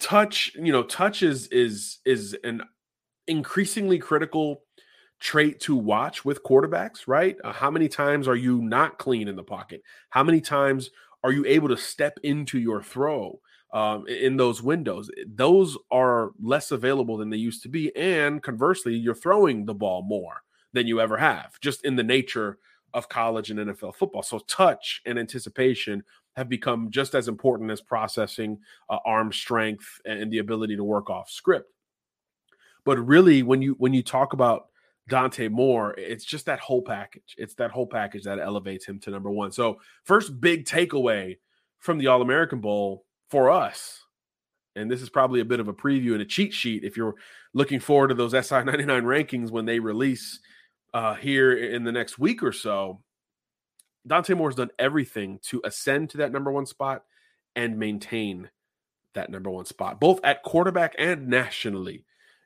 touch, 0.00 0.54
you 0.54 0.72
know, 0.72 0.82
touch 0.82 1.22
is 1.22 1.46
is 1.48 1.98
is 2.06 2.34
an 2.42 2.62
increasingly 3.32 3.98
critical 3.98 4.62
trait 5.18 5.58
to 5.60 5.74
watch 5.74 6.24
with 6.24 6.44
quarterbacks, 6.44 7.06
right? 7.06 7.36
Uh, 7.42 7.52
how 7.52 7.70
many 7.70 7.88
times 7.88 8.28
are 8.28 8.36
you 8.36 8.60
not 8.60 8.98
clean 8.98 9.26
in 9.26 9.36
the 9.36 9.42
pocket? 9.42 9.82
How 10.10 10.22
many 10.22 10.40
times 10.40 10.90
are 11.24 11.32
you 11.32 11.44
able 11.46 11.68
to 11.68 11.76
step 11.76 12.18
into 12.22 12.58
your 12.58 12.82
throw 12.82 13.40
um, 13.72 14.06
in 14.06 14.36
those 14.36 14.62
windows? 14.62 15.10
Those 15.26 15.78
are 15.90 16.32
less 16.42 16.72
available 16.72 17.16
than 17.16 17.30
they 17.30 17.38
used 17.38 17.62
to 17.62 17.70
be. 17.70 17.94
And 17.96 18.42
conversely, 18.42 18.94
you're 18.94 19.14
throwing 19.14 19.64
the 19.64 19.74
ball 19.74 20.02
more 20.02 20.42
than 20.74 20.86
you 20.86 21.00
ever 21.00 21.16
have, 21.16 21.58
just 21.60 21.84
in 21.84 21.96
the 21.96 22.02
nature 22.02 22.58
of 22.92 23.08
college 23.08 23.50
and 23.50 23.58
NFL 23.58 23.94
football. 23.94 24.22
So, 24.22 24.40
touch 24.40 25.00
and 25.06 25.18
anticipation 25.18 26.04
have 26.36 26.50
become 26.50 26.90
just 26.90 27.14
as 27.14 27.28
important 27.28 27.70
as 27.70 27.80
processing 27.80 28.58
uh, 28.90 28.98
arm 29.06 29.32
strength 29.32 30.00
and 30.04 30.30
the 30.30 30.38
ability 30.38 30.76
to 30.76 30.84
work 30.84 31.08
off 31.08 31.30
script. 31.30 31.72
But 32.84 32.98
really, 32.98 33.42
when 33.42 33.62
you 33.62 33.74
when 33.78 33.94
you 33.94 34.02
talk 34.02 34.32
about 34.32 34.66
Dante 35.08 35.48
Moore, 35.48 35.94
it's 35.96 36.24
just 36.24 36.46
that 36.46 36.60
whole 36.60 36.82
package. 36.82 37.34
It's 37.38 37.54
that 37.54 37.70
whole 37.70 37.86
package 37.86 38.24
that 38.24 38.38
elevates 38.38 38.86
him 38.86 38.98
to 39.00 39.10
number 39.10 39.30
one. 39.30 39.52
So, 39.52 39.80
first 40.04 40.40
big 40.40 40.64
takeaway 40.64 41.38
from 41.78 41.98
the 41.98 42.08
All 42.08 42.22
American 42.22 42.60
Bowl 42.60 43.04
for 43.30 43.50
us, 43.50 44.04
and 44.76 44.90
this 44.90 45.02
is 45.02 45.10
probably 45.10 45.40
a 45.40 45.44
bit 45.44 45.60
of 45.60 45.68
a 45.68 45.74
preview 45.74 46.12
and 46.12 46.22
a 46.22 46.26
cheat 46.26 46.52
sheet 46.52 46.84
if 46.84 46.96
you're 46.96 47.14
looking 47.54 47.80
forward 47.80 48.08
to 48.08 48.14
those 48.14 48.32
SI 48.32 48.64
99 48.64 49.04
rankings 49.04 49.50
when 49.50 49.64
they 49.64 49.78
release 49.78 50.40
uh, 50.94 51.14
here 51.14 51.52
in 51.52 51.84
the 51.84 51.92
next 51.92 52.18
week 52.18 52.42
or 52.42 52.52
so. 52.52 53.00
Dante 54.06 54.34
Moore's 54.34 54.56
done 54.56 54.70
everything 54.78 55.38
to 55.42 55.60
ascend 55.64 56.10
to 56.10 56.18
that 56.18 56.32
number 56.32 56.50
one 56.50 56.66
spot 56.66 57.04
and 57.54 57.78
maintain 57.78 58.50
that 59.14 59.30
number 59.30 59.50
one 59.50 59.64
spot, 59.64 60.00
both 60.00 60.20
at 60.24 60.42
quarterback 60.42 60.94
and 60.98 61.28
nationally 61.28 62.04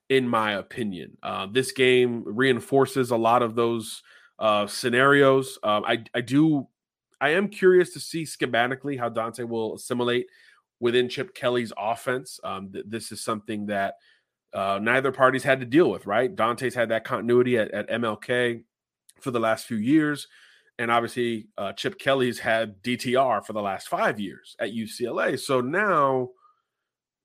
in 0.08 0.28
my 0.28 0.52
opinion. 0.52 1.16
Uh, 1.22 1.46
this 1.50 1.72
game 1.72 2.22
reinforces 2.24 3.10
a 3.10 3.16
lot 3.16 3.42
of 3.42 3.54
those 3.54 4.02
uh, 4.38 4.66
scenarios. 4.66 5.58
Um, 5.62 5.84
I, 5.84 6.04
I 6.14 6.20
do, 6.20 6.68
I 7.20 7.30
am 7.30 7.48
curious 7.48 7.92
to 7.94 8.00
see 8.00 8.22
schematically 8.22 8.98
how 8.98 9.08
Dante 9.08 9.42
will 9.42 9.74
assimilate 9.74 10.26
within 10.80 11.08
Chip 11.08 11.34
Kelly's 11.34 11.72
offense. 11.76 12.38
Um, 12.44 12.70
th- 12.72 12.84
this 12.86 13.10
is 13.10 13.20
something 13.22 13.66
that 13.66 13.94
uh, 14.52 14.78
neither 14.80 15.12
parties 15.12 15.42
had 15.42 15.60
to 15.60 15.66
deal 15.66 15.90
with, 15.90 16.06
right? 16.06 16.34
Dante's 16.34 16.74
had 16.74 16.90
that 16.90 17.04
continuity 17.04 17.58
at, 17.58 17.70
at 17.72 17.90
MLK 17.90 18.62
for 19.20 19.30
the 19.30 19.40
last 19.40 19.66
few 19.66 19.76
years. 19.76 20.28
And 20.78 20.90
obviously, 20.90 21.48
uh, 21.56 21.72
Chip 21.72 21.98
Kelly's 21.98 22.38
had 22.38 22.82
DTR 22.82 23.44
for 23.44 23.54
the 23.54 23.62
last 23.62 23.88
five 23.88 24.20
years 24.20 24.56
at 24.60 24.72
UCLA. 24.72 25.38
So 25.40 25.60
now 25.60 26.30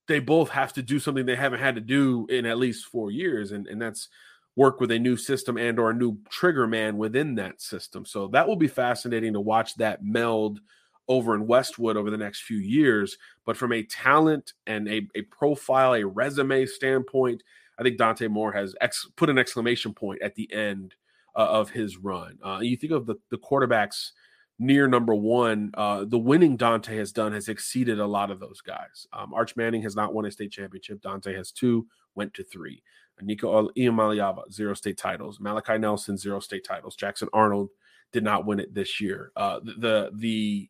they 0.08 0.20
both 0.20 0.50
have 0.50 0.74
to 0.74 0.82
do 0.82 1.00
something 1.00 1.26
they 1.26 1.36
haven't 1.36 1.60
had 1.60 1.76
to 1.76 1.82
do 1.82 2.26
in 2.30 2.46
at 2.46 2.58
least 2.58 2.86
four 2.86 3.12
years. 3.12 3.52
And, 3.52 3.68
and 3.68 3.82
that's 3.82 4.10
work 4.56 4.80
with 4.82 4.92
a 4.92 5.00
new 5.00 5.16
system 5.16 5.58
and 5.58 5.80
or 5.80 5.92
a 5.92 5.96
new 5.96 6.18
trigger 6.30 6.68
man 6.68 6.98
within 6.98 7.36
that 7.36 7.62
system. 7.62 8.06
So 8.06 8.28
that 8.30 8.48
will 8.48 8.58
be 8.58 8.68
fascinating 8.68 9.34
to 9.34 9.40
watch 9.40 9.76
that 9.76 10.04
meld 10.04 10.60
over 11.08 11.36
in 11.36 11.48
Westwood 11.48 11.98
over 11.98 12.10
the 12.10 12.18
next 12.18 12.42
few 12.44 12.58
years. 12.58 13.18
But 13.46 13.58
from 13.58 13.74
a 13.74 13.84
talent 13.84 14.54
and 14.68 14.88
a, 14.88 15.08
a 15.16 15.22
profile, 15.24 15.94
a 15.94 16.06
resume 16.06 16.66
standpoint, 16.66 17.44
I 17.80 17.84
think 17.84 17.98
Dante 17.98 18.28
Moore 18.28 18.52
has 18.52 18.76
ex- 18.82 19.10
put 19.16 19.30
an 19.30 19.38
exclamation 19.38 19.94
point 19.94 20.22
at 20.22 20.36
the 20.36 20.52
end 20.54 20.96
uh, 21.36 21.48
of 21.48 21.70
his 21.70 21.98
run. 21.98 22.38
Uh, 22.44 22.60
you 22.62 22.78
think 22.78 22.94
of 22.94 23.06
the, 23.06 23.16
the 23.30 23.38
quarterbacks 23.38 24.12
near 24.62 24.88
number 24.88 25.16
one, 25.16 25.72
uh, 25.74 26.06
the 26.08 26.20
winning 26.20 26.56
Dante 26.56 26.96
has 26.98 27.12
done 27.12 27.34
has 27.34 27.50
exceeded 27.50 28.00
a 28.00 28.06
lot 28.06 28.30
of 28.30 28.40
those 28.40 28.62
guys. 28.62 29.08
Um, 29.12 29.34
Arch 29.34 29.56
Manning 29.56 29.82
has 29.82 29.96
not 29.96 30.14
won 30.14 30.26
a 30.26 30.32
state 30.32 30.52
championship. 30.52 31.02
Dante 31.02 31.34
has 31.34 31.52
two, 31.52 31.88
went 32.16 32.34
to 32.36 32.44
three. 32.44 32.84
Nico 33.22 33.70
Iamaleava, 33.78 34.52
zero 34.52 34.74
state 34.74 34.98
titles. 34.98 35.40
Malachi 35.40 35.78
Nelson, 35.78 36.18
zero 36.18 36.40
state 36.40 36.64
titles. 36.66 36.96
Jackson 36.96 37.28
Arnold 37.34 37.70
did 38.12 38.24
not 38.24 38.46
win 38.46 38.60
it 38.60 38.74
this 38.74 39.02
year. 39.02 39.32
Uh, 39.36 39.60
the 39.80 40.12
the 40.16 40.70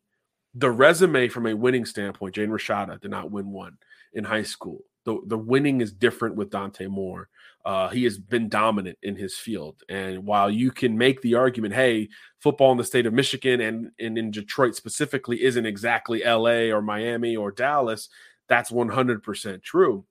the 0.54 0.70
resume 0.70 1.28
from 1.28 1.46
a 1.46 1.54
winning 1.56 1.86
standpoint, 1.86 2.34
Jaden 2.34 2.48
Rashada 2.48 3.00
did 3.00 3.10
not 3.10 3.30
win 3.30 3.50
one 3.50 3.78
in 4.12 4.24
high 4.24 4.42
school. 4.42 4.80
The 5.04 5.20
the 5.26 5.38
winning 5.38 5.80
is 5.80 5.92
different 5.92 6.36
with 6.36 6.50
Dante 6.50 6.86
Moore. 6.86 7.28
Uh, 7.64 7.88
he 7.88 8.02
has 8.04 8.18
been 8.18 8.48
dominant 8.48 8.98
in 9.02 9.14
his 9.14 9.36
field, 9.36 9.82
and 9.88 10.24
while 10.24 10.50
you 10.50 10.72
can 10.72 10.98
make 10.98 11.22
the 11.22 11.34
argument, 11.34 11.72
hey, 11.74 12.08
football 12.40 12.72
in 12.72 12.78
the 12.78 12.84
state 12.84 13.06
of 13.06 13.12
Michigan 13.12 13.60
and, 13.60 13.92
and 14.00 14.18
in 14.18 14.32
Detroit 14.32 14.74
specifically 14.74 15.42
isn't 15.44 15.64
exactly 15.64 16.24
L.A. 16.24 16.72
or 16.72 16.82
Miami 16.82 17.36
or 17.36 17.52
Dallas, 17.52 18.08
that's 18.48 18.70
one 18.72 18.88
hundred 18.88 19.22
percent 19.22 19.62
true. 19.62 20.04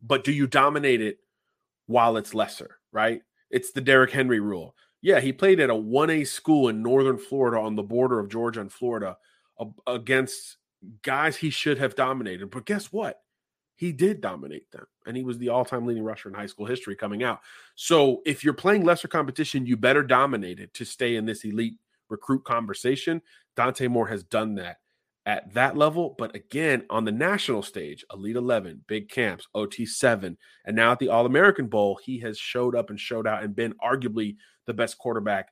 But 0.00 0.22
do 0.22 0.30
you 0.30 0.46
dominate 0.46 1.00
it 1.00 1.18
while 1.86 2.16
it's 2.16 2.34
lesser? 2.34 2.78
Right? 2.92 3.22
It's 3.50 3.72
the 3.72 3.80
Derrick 3.80 4.12
Henry 4.12 4.40
rule. 4.40 4.76
Yeah, 5.02 5.20
he 5.20 5.32
played 5.32 5.60
at 5.60 5.70
a 5.70 5.74
1A 5.74 6.26
school 6.26 6.68
in 6.68 6.82
northern 6.82 7.18
Florida 7.18 7.60
on 7.60 7.76
the 7.76 7.82
border 7.82 8.18
of 8.18 8.28
Georgia 8.28 8.60
and 8.60 8.72
Florida 8.72 9.16
against 9.86 10.56
guys 11.02 11.36
he 11.36 11.50
should 11.50 11.78
have 11.78 11.94
dominated. 11.94 12.50
But 12.50 12.66
guess 12.66 12.86
what? 12.86 13.20
He 13.76 13.92
did 13.92 14.20
dominate 14.20 14.70
them, 14.72 14.86
and 15.06 15.16
he 15.16 15.22
was 15.22 15.38
the 15.38 15.50
all-time 15.50 15.86
leading 15.86 16.02
rusher 16.02 16.28
in 16.28 16.34
high 16.34 16.46
school 16.46 16.66
history 16.66 16.96
coming 16.96 17.22
out. 17.22 17.40
So 17.74 18.22
if 18.24 18.42
you're 18.42 18.54
playing 18.54 18.84
lesser 18.84 19.08
competition, 19.08 19.66
you 19.66 19.76
better 19.76 20.02
dominate 20.02 20.58
it 20.58 20.72
to 20.74 20.84
stay 20.84 21.16
in 21.16 21.26
this 21.26 21.44
elite 21.44 21.78
recruit 22.08 22.44
conversation. 22.44 23.20
Dante 23.54 23.88
Moore 23.88 24.08
has 24.08 24.22
done 24.22 24.54
that 24.56 24.78
at 25.26 25.52
that 25.54 25.76
level, 25.76 26.14
but 26.16 26.34
again 26.34 26.84
on 26.88 27.04
the 27.04 27.12
national 27.12 27.62
stage, 27.62 28.04
Elite 28.12 28.36
11, 28.36 28.84
big 28.86 29.08
camps, 29.08 29.48
OT7, 29.54 30.36
and 30.64 30.76
now 30.76 30.92
at 30.92 31.00
the 31.00 31.08
All 31.08 31.26
American 31.26 31.66
Bowl, 31.66 31.98
he 32.02 32.20
has 32.20 32.38
showed 32.38 32.76
up 32.76 32.90
and 32.90 32.98
showed 32.98 33.26
out 33.26 33.42
and 33.42 33.54
been 33.54 33.74
arguably 33.84 34.36
the 34.66 34.74
best 34.74 34.98
quarterback 34.98 35.50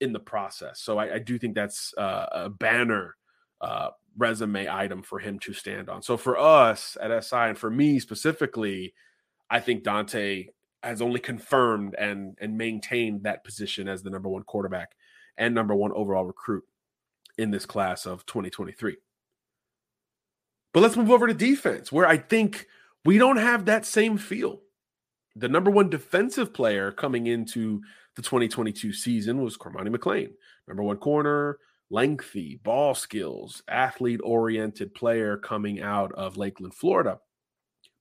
in 0.00 0.12
the 0.12 0.20
process. 0.20 0.80
So 0.80 0.98
I, 0.98 1.14
I 1.14 1.18
do 1.18 1.38
think 1.38 1.54
that's 1.54 1.92
uh, 1.98 2.26
a 2.30 2.50
banner 2.50 3.16
uh, 3.60 3.90
resume 4.16 4.68
item 4.68 5.02
for 5.02 5.18
him 5.18 5.38
to 5.40 5.52
stand 5.52 5.88
on. 5.88 6.02
So 6.02 6.16
for 6.16 6.38
us 6.38 6.96
at 7.00 7.24
SI 7.24 7.36
and 7.36 7.58
for 7.58 7.70
me 7.70 7.98
specifically, 7.98 8.94
I 9.50 9.60
think 9.60 9.84
Dante 9.84 10.48
has 10.82 11.02
only 11.02 11.20
confirmed 11.20 11.94
and 11.98 12.36
and 12.40 12.56
maintained 12.56 13.24
that 13.24 13.44
position 13.44 13.88
as 13.88 14.02
the 14.02 14.10
number 14.10 14.28
one 14.28 14.44
quarterback 14.44 14.92
and 15.36 15.54
number 15.54 15.74
one 15.74 15.92
overall 15.92 16.24
recruit 16.24 16.64
in 17.38 17.50
this 17.50 17.66
class 17.66 18.06
of 18.06 18.24
2023. 18.26 18.96
But 20.72 20.80
let's 20.80 20.96
move 20.96 21.10
over 21.10 21.26
to 21.26 21.34
defense, 21.34 21.90
where 21.90 22.06
I 22.06 22.16
think 22.16 22.66
we 23.04 23.18
don't 23.18 23.38
have 23.38 23.64
that 23.64 23.86
same 23.86 24.18
feel. 24.18 24.60
The 25.34 25.48
number 25.48 25.70
one 25.70 25.90
defensive 25.90 26.52
player 26.54 26.90
coming 26.92 27.26
into 27.26 27.82
the 28.14 28.22
2022 28.22 28.92
season 28.92 29.42
was 29.42 29.58
Cormani 29.58 29.94
McClain, 29.94 30.30
number 30.66 30.82
one 30.82 30.96
corner, 30.96 31.58
lengthy, 31.90 32.60
ball 32.62 32.94
skills, 32.94 33.62
athlete 33.68 34.20
oriented 34.22 34.94
player 34.94 35.36
coming 35.36 35.80
out 35.80 36.12
of 36.12 36.36
Lakeland, 36.36 36.74
Florida. 36.74 37.20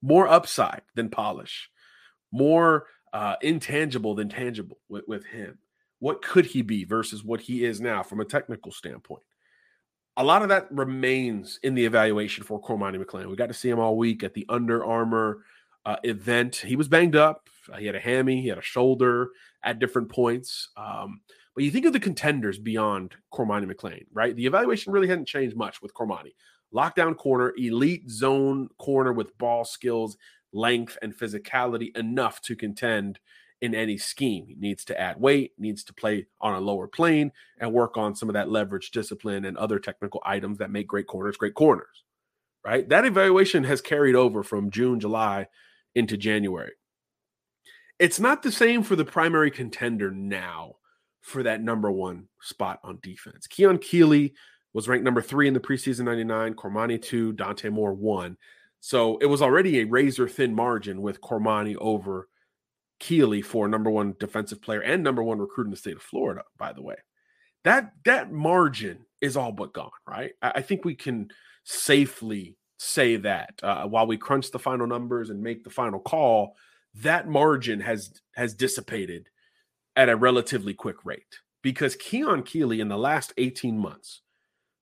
More 0.01 0.27
upside 0.27 0.81
than 0.95 1.09
polish, 1.09 1.69
more 2.31 2.87
uh, 3.13 3.35
intangible 3.41 4.15
than 4.15 4.29
tangible 4.29 4.77
with, 4.89 5.07
with 5.07 5.25
him. 5.25 5.57
What 5.99 6.21
could 6.21 6.45
he 6.45 6.61
be 6.61 6.83
versus 6.83 7.23
what 7.23 7.41
he 7.41 7.63
is 7.63 7.79
now 7.79 8.03
from 8.03 8.19
a 8.19 8.25
technical 8.25 8.71
standpoint? 8.71 9.23
A 10.17 10.23
lot 10.23 10.43
of 10.43 10.49
that 10.49 10.71
remains 10.71 11.59
in 11.63 11.75
the 11.75 11.85
evaluation 11.85 12.43
for 12.43 12.61
Cormani 12.61 13.03
McClain. 13.03 13.29
We 13.29 13.35
got 13.35 13.47
to 13.47 13.53
see 13.53 13.69
him 13.69 13.79
all 13.79 13.97
week 13.97 14.23
at 14.23 14.33
the 14.33 14.45
Under 14.49 14.85
Armour 14.85 15.39
uh, 15.85 15.97
event. 16.03 16.57
He 16.57 16.75
was 16.75 16.87
banged 16.87 17.15
up. 17.15 17.49
He 17.77 17.85
had 17.85 17.95
a 17.95 17.99
hammy, 17.99 18.41
he 18.41 18.47
had 18.47 18.57
a 18.57 18.63
shoulder 18.63 19.29
at 19.63 19.79
different 19.79 20.09
points. 20.09 20.69
Um, 20.77 21.21
but 21.55 21.63
you 21.63 21.71
think 21.71 21.85
of 21.85 21.93
the 21.93 21.99
contenders 21.99 22.59
beyond 22.59 23.15
Cormani 23.33 23.71
McClain, 23.71 24.05
right? 24.13 24.35
The 24.35 24.45
evaluation 24.45 24.91
really 24.91 25.07
hadn't 25.07 25.27
changed 25.27 25.55
much 25.55 25.81
with 25.81 25.93
Cormani. 25.93 26.35
Lockdown 26.73 27.15
corner, 27.15 27.53
elite 27.57 28.09
zone 28.09 28.67
corner 28.77 29.13
with 29.13 29.37
ball 29.37 29.63
skills, 29.63 30.17
length, 30.51 30.97
and 31.01 31.17
physicality 31.17 31.95
enough 31.95 32.41
to 32.41 32.55
contend 32.55 33.19
in 33.61 33.73
any 33.73 33.97
scheme. 33.97 34.47
He 34.47 34.55
needs 34.55 34.83
to 34.85 34.99
add 34.99 35.19
weight, 35.19 35.53
needs 35.57 35.85
to 35.85 35.93
play 35.93 36.27
on 36.41 36.53
a 36.53 36.59
lower 36.59 36.87
plane, 36.87 37.31
and 37.57 37.71
work 37.71 37.95
on 37.95 38.15
some 38.15 38.27
of 38.27 38.33
that 38.33 38.49
leverage 38.49 38.91
discipline 38.91 39.45
and 39.45 39.57
other 39.57 39.79
technical 39.79 40.21
items 40.25 40.57
that 40.57 40.71
make 40.71 40.87
great 40.87 41.07
corners 41.07 41.37
great 41.37 41.55
corners, 41.55 42.03
right? 42.65 42.89
That 42.89 43.05
evaluation 43.05 43.63
has 43.63 43.79
carried 43.79 44.15
over 44.15 44.43
from 44.43 44.71
June, 44.71 44.99
July 44.99 45.47
into 45.95 46.17
January. 46.17 46.73
It's 47.97 48.19
not 48.19 48.43
the 48.43 48.51
same 48.51 48.83
for 48.83 48.97
the 48.97 49.05
primary 49.05 49.51
contender 49.51 50.11
now 50.11 50.75
for 51.25 51.41
that 51.41 51.61
number 51.61 51.91
one 51.91 52.27
spot 52.39 52.79
on 52.83 52.99
defense. 53.01 53.47
Keon 53.47 53.79
Keeley 53.79 54.35
was 54.73 54.87
ranked 54.87 55.03
number 55.03 55.23
three 55.23 55.47
in 55.47 55.55
the 55.55 55.59
preseason 55.59 56.05
99, 56.05 56.53
Cormani 56.53 57.01
two, 57.01 57.33
Dante 57.33 57.69
Moore 57.69 57.95
one. 57.95 58.37
So 58.79 59.17
it 59.17 59.25
was 59.25 59.41
already 59.41 59.79
a 59.79 59.85
razor 59.85 60.27
thin 60.27 60.53
margin 60.53 61.01
with 61.01 61.21
Cormani 61.21 61.75
over 61.77 62.29
Keeley 62.99 63.41
for 63.41 63.67
number 63.67 63.89
one 63.89 64.15
defensive 64.19 64.61
player 64.61 64.81
and 64.81 65.03
number 65.03 65.23
one 65.23 65.39
recruit 65.39 65.65
in 65.65 65.71
the 65.71 65.77
state 65.77 65.95
of 65.95 66.03
Florida, 66.03 66.43
by 66.59 66.73
the 66.73 66.83
way. 66.83 66.97
That 67.63 67.93
that 68.03 68.31
margin 68.31 68.99
is 69.19 69.35
all 69.35 69.51
but 69.51 69.73
gone, 69.73 69.89
right? 70.07 70.33
I, 70.43 70.51
I 70.57 70.61
think 70.61 70.85
we 70.85 70.93
can 70.93 71.29
safely 71.63 72.55
say 72.77 73.15
that 73.15 73.59
uh, 73.63 73.87
while 73.87 74.05
we 74.05 74.17
crunch 74.17 74.51
the 74.51 74.59
final 74.59 74.85
numbers 74.85 75.31
and 75.31 75.41
make 75.41 75.63
the 75.63 75.71
final 75.71 75.99
call, 75.99 76.55
that 76.93 77.27
margin 77.27 77.79
has 77.79 78.21
has 78.35 78.53
dissipated 78.53 79.27
at 79.95 80.09
a 80.09 80.15
relatively 80.15 80.73
quick 80.73 81.05
rate 81.05 81.39
because 81.61 81.95
Keon 81.95 82.43
Keeley 82.43 82.79
in 82.79 82.89
the 82.89 82.97
last 82.97 83.33
18 83.37 83.77
months, 83.77 84.21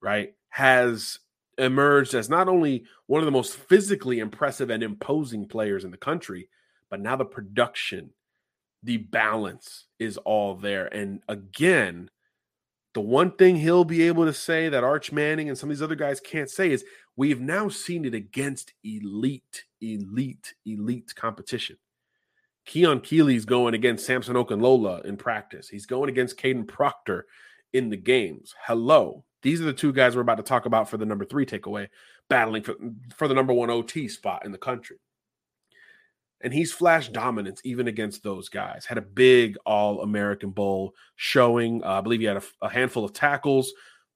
right, 0.02 0.34
has 0.50 1.20
emerged 1.58 2.14
as 2.14 2.30
not 2.30 2.50
only 2.50 2.84
one 3.08 3.22
of 3.22 3.26
the 3.26 3.32
most 3.32 3.56
physically 3.56 4.20
impressive 4.20 4.70
and 4.70 4.84
imposing 4.84 5.48
players 5.48 5.86
in 5.86 5.92
the 5.92 5.98
country, 5.98 6.50
but 6.90 7.00
now 7.00 7.16
the 7.16 7.26
production, 7.26 8.10
the 8.82 8.98
balance 8.98 9.86
is 10.00 10.18
all 10.18 10.56
there. 10.56 10.88
And 10.94 11.22
again, 11.28 12.10
the 12.94 13.02
one 13.02 13.32
thing 13.32 13.56
he'll 13.56 13.86
be 13.86 14.04
able 14.04 14.26
to 14.26 14.34
say 14.34 14.70
that 14.70 14.84
Arch 14.84 15.12
Manning 15.12 15.50
and 15.50 15.58
some 15.58 15.70
of 15.70 15.76
these 15.76 15.82
other 15.82 15.96
guys 15.96 16.20
can't 16.20 16.50
say 16.50 16.72
is 16.72 16.86
we've 17.16 17.42
now 17.42 17.70
seen 17.70 18.06
it 18.06 18.14
against 18.14 18.74
elite, 18.84 19.64
elite, 19.82 20.54
elite 20.66 21.14
competition. 21.16 21.78
Keon 22.66 23.02
Keeley's 23.02 23.46
going 23.46 23.74
against 23.74 24.06
Samson 24.06 24.36
Okunlola 24.36 25.04
in 25.06 25.18
practice. 25.18 25.68
He's 25.68 25.86
going 25.86 26.10
against 26.10 26.38
Kadyn 26.38 26.68
Proctor 26.68 27.26
in 27.74 27.90
the 27.90 27.98
games. 27.98 28.54
Hello. 28.66 29.26
These 29.42 29.60
are 29.60 29.66
the 29.66 29.74
two 29.74 29.92
guys 29.92 30.16
we're 30.16 30.22
about 30.22 30.38
to 30.38 30.44
talk 30.44 30.66
about 30.66 30.90
for 30.90 30.98
the 30.98 31.06
number 31.06 31.26
three 31.26 31.46
takeaway, 31.46 31.90
battling 32.30 32.64
for, 32.64 32.76
for 33.18 33.28
the 33.28 33.34
number 33.34 33.54
one 33.54 33.70
OT 33.70 34.08
spot 34.08 34.46
in 34.46 34.54
the 34.54 34.58
country. 34.58 34.98
And 36.42 36.54
he's 36.54 36.72
flashed 36.72 37.14
dominance 37.14 37.62
even 37.64 37.88
against 37.88 38.24
those 38.24 38.50
guys. 38.50 38.86
Had 38.86 38.98
a 38.98 39.02
big 39.02 39.58
All 39.66 40.02
American 40.02 40.52
Bowl 40.52 40.94
showing. 41.16 41.84
Uh, 41.84 42.00
I 42.00 42.02
believe 42.02 42.20
he 42.20 42.26
had 42.26 42.38
a, 42.38 42.44
a, 42.62 42.70
handful 42.70 43.06
of 43.06 43.14
tackles, 43.14 43.72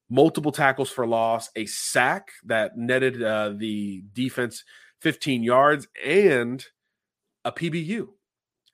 multiple 0.10 0.52
tackles 0.52 0.90
for 0.90 1.08
loss, 1.08 1.50
a 1.56 1.66
sack 1.66 2.32
that 2.46 2.78
netted 2.78 3.22
uh, 3.22 3.54
the 3.56 4.04
defense 4.14 4.64
15 5.02 5.44
yards, 5.44 5.88
and 6.04 6.66
a 7.46 7.52
PBU 7.52 8.10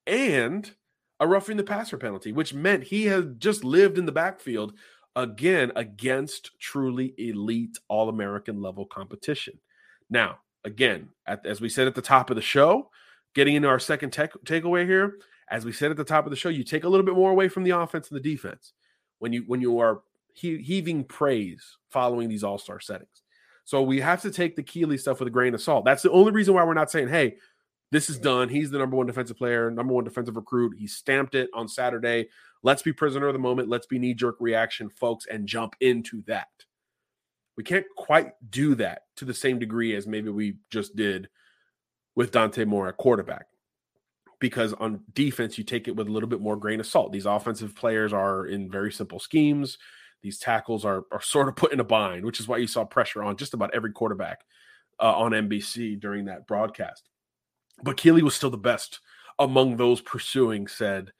and 0.05 0.71
a 1.19 1.27
roughing 1.27 1.57
the 1.57 1.63
passer 1.63 1.97
penalty, 1.97 2.31
which 2.31 2.53
meant 2.53 2.83
he 2.83 3.05
had 3.05 3.39
just 3.39 3.63
lived 3.63 3.97
in 3.97 4.05
the 4.05 4.11
backfield 4.11 4.73
again 5.15 5.71
against 5.75 6.51
truly 6.59 7.13
elite 7.17 7.77
All 7.87 8.09
American 8.09 8.61
level 8.61 8.85
competition. 8.85 9.59
Now, 10.09 10.39
again, 10.63 11.09
at, 11.27 11.45
as 11.45 11.61
we 11.61 11.69
said 11.69 11.87
at 11.87 11.95
the 11.95 12.01
top 12.01 12.29
of 12.29 12.35
the 12.35 12.41
show, 12.41 12.89
getting 13.35 13.55
into 13.55 13.67
our 13.67 13.79
second 13.79 14.11
tech, 14.11 14.33
takeaway 14.45 14.85
here, 14.85 15.17
as 15.49 15.65
we 15.65 15.71
said 15.71 15.91
at 15.91 15.97
the 15.97 16.03
top 16.03 16.25
of 16.25 16.29
the 16.29 16.35
show, 16.35 16.49
you 16.49 16.63
take 16.63 16.83
a 16.83 16.89
little 16.89 17.05
bit 17.05 17.15
more 17.15 17.31
away 17.31 17.47
from 17.47 17.63
the 17.63 17.71
offense 17.71 18.09
and 18.09 18.17
the 18.17 18.29
defense 18.29 18.73
when 19.19 19.33
you 19.33 19.43
when 19.45 19.61
you 19.61 19.79
are 19.79 20.01
he, 20.33 20.57
heaving 20.57 21.03
praise 21.03 21.77
following 21.89 22.27
these 22.27 22.43
all 22.43 22.57
star 22.57 22.79
settings. 22.79 23.23
So 23.65 23.81
we 23.81 24.01
have 24.01 24.21
to 24.23 24.31
take 24.31 24.55
the 24.55 24.63
Keeley 24.63 24.97
stuff 24.97 25.19
with 25.19 25.27
a 25.27 25.31
grain 25.31 25.53
of 25.53 25.61
salt. 25.61 25.85
That's 25.85 26.03
the 26.03 26.11
only 26.11 26.31
reason 26.31 26.53
why 26.53 26.63
we're 26.63 26.73
not 26.73 26.91
saying, 26.91 27.07
hey, 27.07 27.35
this 27.93 28.10
is 28.10 28.17
done. 28.17 28.49
He's 28.49 28.71
the 28.71 28.79
number 28.79 28.95
one 28.97 29.06
defensive 29.06 29.38
player, 29.38 29.69
number 29.69 29.93
one 29.93 30.03
defensive 30.03 30.36
recruit. 30.36 30.75
He 30.79 30.88
stamped 30.88 31.36
it 31.36 31.51
on 31.53 31.67
Saturday. 31.67 32.27
Let's 32.63 32.82
be 32.82 32.91
prisoner 32.91 33.27
of 33.27 33.34
the 33.34 33.39
moment. 33.39 33.69
Let's 33.69 33.86
be 33.86 33.99
knee 33.99 34.15
jerk 34.15 34.38
reaction, 34.39 34.89
folks, 34.89 35.27
and 35.27 35.47
jump 35.47 35.75
into 35.79 36.23
that. 36.23 36.47
We 37.56 37.63
can't 37.63 37.86
quite 37.95 38.32
do 38.49 38.73
that 38.75 39.03
to 39.17 39.25
the 39.25 39.34
same 39.34 39.60
degree 39.60 39.95
as 39.95 40.08
maybe 40.08 40.32
we 40.32 40.58
just 40.71 40.95
did 40.95 41.29
with 42.15 42.32
Dante 42.32 42.65
Moore 42.65 42.88
at 42.88 42.97
quarterback. 42.97 43.45
Because 44.39 44.73
on 44.73 45.01
defense, 45.13 45.60
you 45.60 45.63
take 45.63 45.88
it 45.88 45.95
with 45.95 46.08
a 46.08 46.12
little 46.12 46.27
bit 46.27 46.41
more 46.41 46.58
grain 46.58 46.79
of 46.79 46.88
salt. 46.88 47.12
These 47.12 47.27
offensive 47.27 47.75
players 47.75 48.12
are 48.12 48.47
in 48.47 48.71
very 48.71 48.91
simple 48.91 49.19
schemes. 49.19 49.77
These 50.23 50.39
tackles 50.39 50.84
are, 50.84 51.03
are 51.12 51.21
sort 51.21 51.47
of 51.47 51.56
put 51.56 51.71
in 51.71 51.79
a 51.79 51.84
bind, 51.84 52.25
which 52.25 52.39
is 52.39 52.47
why 52.47 52.58
you 52.58 52.65
saw 52.65 52.86
pressure 52.86 53.21
on 53.21 53.38
just 53.38 53.53
about 53.53 53.75
every 53.75 53.91
quarterback 53.91 54.41
uh, 54.99 55.13
on 55.15 55.32
NBC 55.32 55.99
during 55.99 56.25
that 56.25 56.47
broadcast. 56.47 57.08
But 57.81 57.97
Keeley 57.97 58.23
was 58.23 58.36
still 58.36 58.49
the 58.49 58.57
best 58.57 58.99
among 59.39 59.77
those 59.77 60.01
pursuing 60.01 60.67
said 60.67 61.12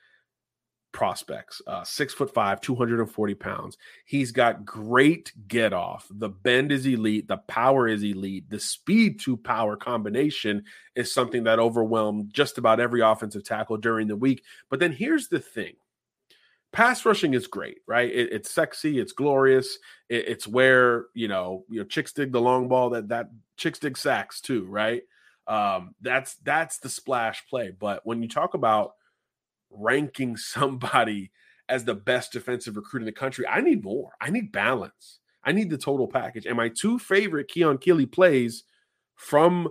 prospects. 0.94 1.62
Uh, 1.68 1.84
six 1.84 2.14
foot 2.14 2.34
five, 2.34 2.62
240 2.62 3.36
pounds. 3.36 3.78
He's 4.06 4.32
got 4.32 4.64
great 4.64 5.34
get 5.48 5.74
off. 5.74 6.08
The 6.10 6.30
bend 6.30 6.72
is 6.72 6.86
elite. 6.86 7.28
The 7.28 7.38
power 7.38 7.88
is 7.88 8.04
elite. 8.04 8.50
The 8.50 8.60
speed 8.60 9.20
to 9.22 9.36
power 9.36 9.76
combination 9.76 10.64
is 10.96 11.14
something 11.14 11.44
that 11.44 11.60
overwhelmed 11.60 12.34
just 12.34 12.58
about 12.58 12.80
every 12.80 13.02
offensive 13.02 13.44
tackle 13.44 13.78
during 13.78 14.08
the 14.08 14.16
week. 14.16 14.44
But 14.70 14.80
then 14.80 14.94
here's 14.94 15.28
the 15.28 15.40
thing 15.40 15.74
pass 16.72 17.06
rushing 17.06 17.34
is 17.34 17.48
great, 17.48 17.80
right? 17.88 18.10
It, 18.10 18.32
it's 18.32 18.52
sexy, 18.52 19.00
it's 19.00 19.14
glorious. 19.14 19.78
It, 20.10 20.28
it's 20.28 20.48
where 20.48 21.08
you 21.14 21.28
know, 21.28 21.66
you 21.70 21.80
know, 21.80 21.86
chicks 21.86 22.14
dig 22.14 22.32
the 22.32 22.42
long 22.42 22.70
ball. 22.70 22.92
That 22.92 23.10
that 23.10 23.30
chicks 23.58 23.80
dig 23.80 23.98
sacks 23.98 24.40
too, 24.40 24.66
right? 24.66 25.04
Um, 25.48 25.96
that's 26.02 26.36
that's 26.36 26.80
the 26.80 26.90
splash 26.90 27.46
play. 27.50 27.72
But 27.78 28.02
when 28.06 28.22
you 28.22 28.30
talk 28.30 28.54
about 28.54 28.94
ranking 29.70 30.38
somebody 30.38 31.32
as 31.70 31.86
the 31.86 31.96
best 31.96 32.32
defensive 32.32 32.76
recruit 32.76 33.02
in 33.02 33.06
the 33.06 33.12
country. 33.12 33.48
I 33.48 33.62
need 33.62 33.84
more. 33.84 34.12
I 34.22 34.30
need 34.30 34.52
balance. 34.52 35.20
I 35.44 35.52
need 35.52 35.70
the 35.70 35.78
total 35.78 36.08
package. 36.08 36.46
And 36.46 36.58
my 36.58 36.70
two 36.70 37.00
favorite 37.00 37.48
Keon 37.48 37.78
Keeley 37.78 38.06
plays 38.06 38.64
from 39.16 39.70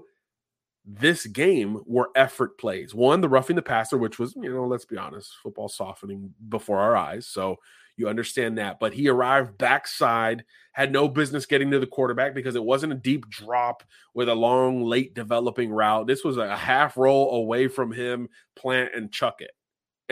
this 0.85 1.27
game 1.27 1.81
were 1.87 2.11
effort 2.17 2.59
plays. 2.59 2.95
One, 2.95 3.21
the 3.21 3.29
roughing 3.29 3.57
the 3.57 3.63
passer, 3.63 3.97
which 3.97 4.19
was, 4.19 4.35
you 4.37 4.53
know, 4.53 4.67
let's 4.67 4.85
be 4.85 4.97
honest, 4.97 5.33
football 5.43 5.69
softening 5.69 6.35
before 6.49 6.79
our 6.81 6.97
eyes. 6.97 7.27
So 7.27 7.57
you 7.97 8.09
understand 8.09 8.59
that. 8.59 8.81
But 8.81 8.95
he 8.95 9.09
arrived 9.09 9.59
backside, 9.59 10.45
had 10.73 10.91
no 10.91 11.09
business 11.09 11.47
getting 11.47 11.71
to 11.71 11.79
the 11.79 11.87
quarterback 11.87 12.35
because 12.35 12.57
it 12.57 12.65
wasn't 12.65 12.95
a 12.95 12.97
deep 12.97 13.29
drop 13.29 13.85
with 14.15 14.29
a 14.29 14.35
long, 14.35 14.83
late 14.83 15.15
developing 15.15 15.71
route. 15.71 16.07
This 16.07 16.25
was 16.25 16.37
a 16.37 16.57
half 16.57 16.97
roll 16.97 17.37
away 17.37 17.69
from 17.69 17.93
him, 17.93 18.29
plant 18.57 18.91
and 18.95 19.13
chuck 19.13 19.41
it 19.41 19.53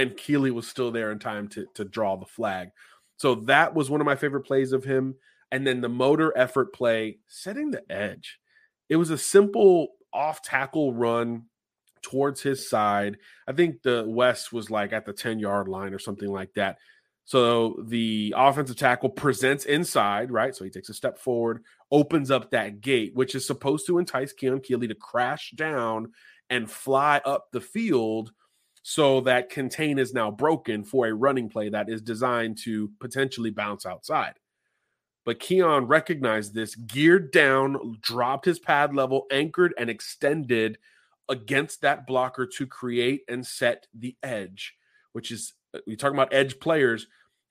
and 0.00 0.16
Keeley 0.16 0.50
was 0.50 0.66
still 0.66 0.90
there 0.90 1.12
in 1.12 1.18
time 1.18 1.48
to 1.48 1.66
to 1.74 1.84
draw 1.84 2.16
the 2.16 2.26
flag. 2.26 2.70
So 3.16 3.34
that 3.46 3.74
was 3.74 3.90
one 3.90 4.00
of 4.00 4.06
my 4.06 4.16
favorite 4.16 4.46
plays 4.46 4.72
of 4.72 4.84
him. 4.84 5.16
And 5.52 5.66
then 5.66 5.80
the 5.80 5.88
motor 5.88 6.32
effort 6.36 6.72
play, 6.72 7.18
setting 7.28 7.70
the 7.70 7.82
edge. 7.90 8.38
It 8.88 8.96
was 8.96 9.10
a 9.10 9.18
simple 9.18 9.88
off 10.12 10.42
tackle 10.42 10.92
run 10.94 11.44
towards 12.02 12.40
his 12.42 12.68
side. 12.68 13.18
I 13.46 13.52
think 13.52 13.82
the 13.82 14.04
West 14.06 14.52
was 14.52 14.70
like 14.70 14.92
at 14.92 15.04
the 15.04 15.12
10 15.12 15.38
yard 15.38 15.68
line 15.68 15.92
or 15.92 15.98
something 15.98 16.30
like 16.30 16.52
that. 16.54 16.78
So 17.24 17.84
the 17.86 18.34
offensive 18.36 18.76
tackle 18.76 19.10
presents 19.10 19.64
inside, 19.64 20.32
right? 20.32 20.54
So 20.54 20.64
he 20.64 20.70
takes 20.70 20.88
a 20.88 20.94
step 20.94 21.18
forward, 21.18 21.62
opens 21.92 22.30
up 22.30 22.50
that 22.50 22.80
gate, 22.80 23.14
which 23.14 23.34
is 23.34 23.46
supposed 23.46 23.86
to 23.86 23.98
entice 23.98 24.32
Keon 24.32 24.60
Keeley 24.60 24.88
to 24.88 24.96
crash 24.96 25.52
down 25.52 26.12
and 26.48 26.68
fly 26.68 27.20
up 27.24 27.46
the 27.52 27.60
field 27.60 28.32
so 28.82 29.20
that 29.20 29.50
contain 29.50 29.98
is 29.98 30.12
now 30.12 30.30
broken 30.30 30.82
for 30.82 31.06
a 31.06 31.14
running 31.14 31.48
play 31.48 31.68
that 31.68 31.88
is 31.88 32.02
designed 32.02 32.58
to 32.64 32.90
potentially 32.98 33.50
bounce 33.50 33.86
outside. 33.86 34.34
But 35.30 35.38
Keon 35.38 35.86
recognized 35.86 36.54
this, 36.54 36.74
geared 36.74 37.30
down, 37.30 37.98
dropped 38.00 38.46
his 38.46 38.58
pad 38.58 38.96
level, 38.96 39.26
anchored, 39.30 39.72
and 39.78 39.88
extended 39.88 40.76
against 41.28 41.82
that 41.82 42.04
blocker 42.04 42.48
to 42.56 42.66
create 42.66 43.22
and 43.28 43.46
set 43.46 43.86
the 43.94 44.16
edge, 44.24 44.74
which 45.12 45.30
is, 45.30 45.52
we 45.86 45.94
uh, 45.94 45.96
talking 45.96 46.16
about 46.16 46.34
edge 46.34 46.58
players 46.58 47.06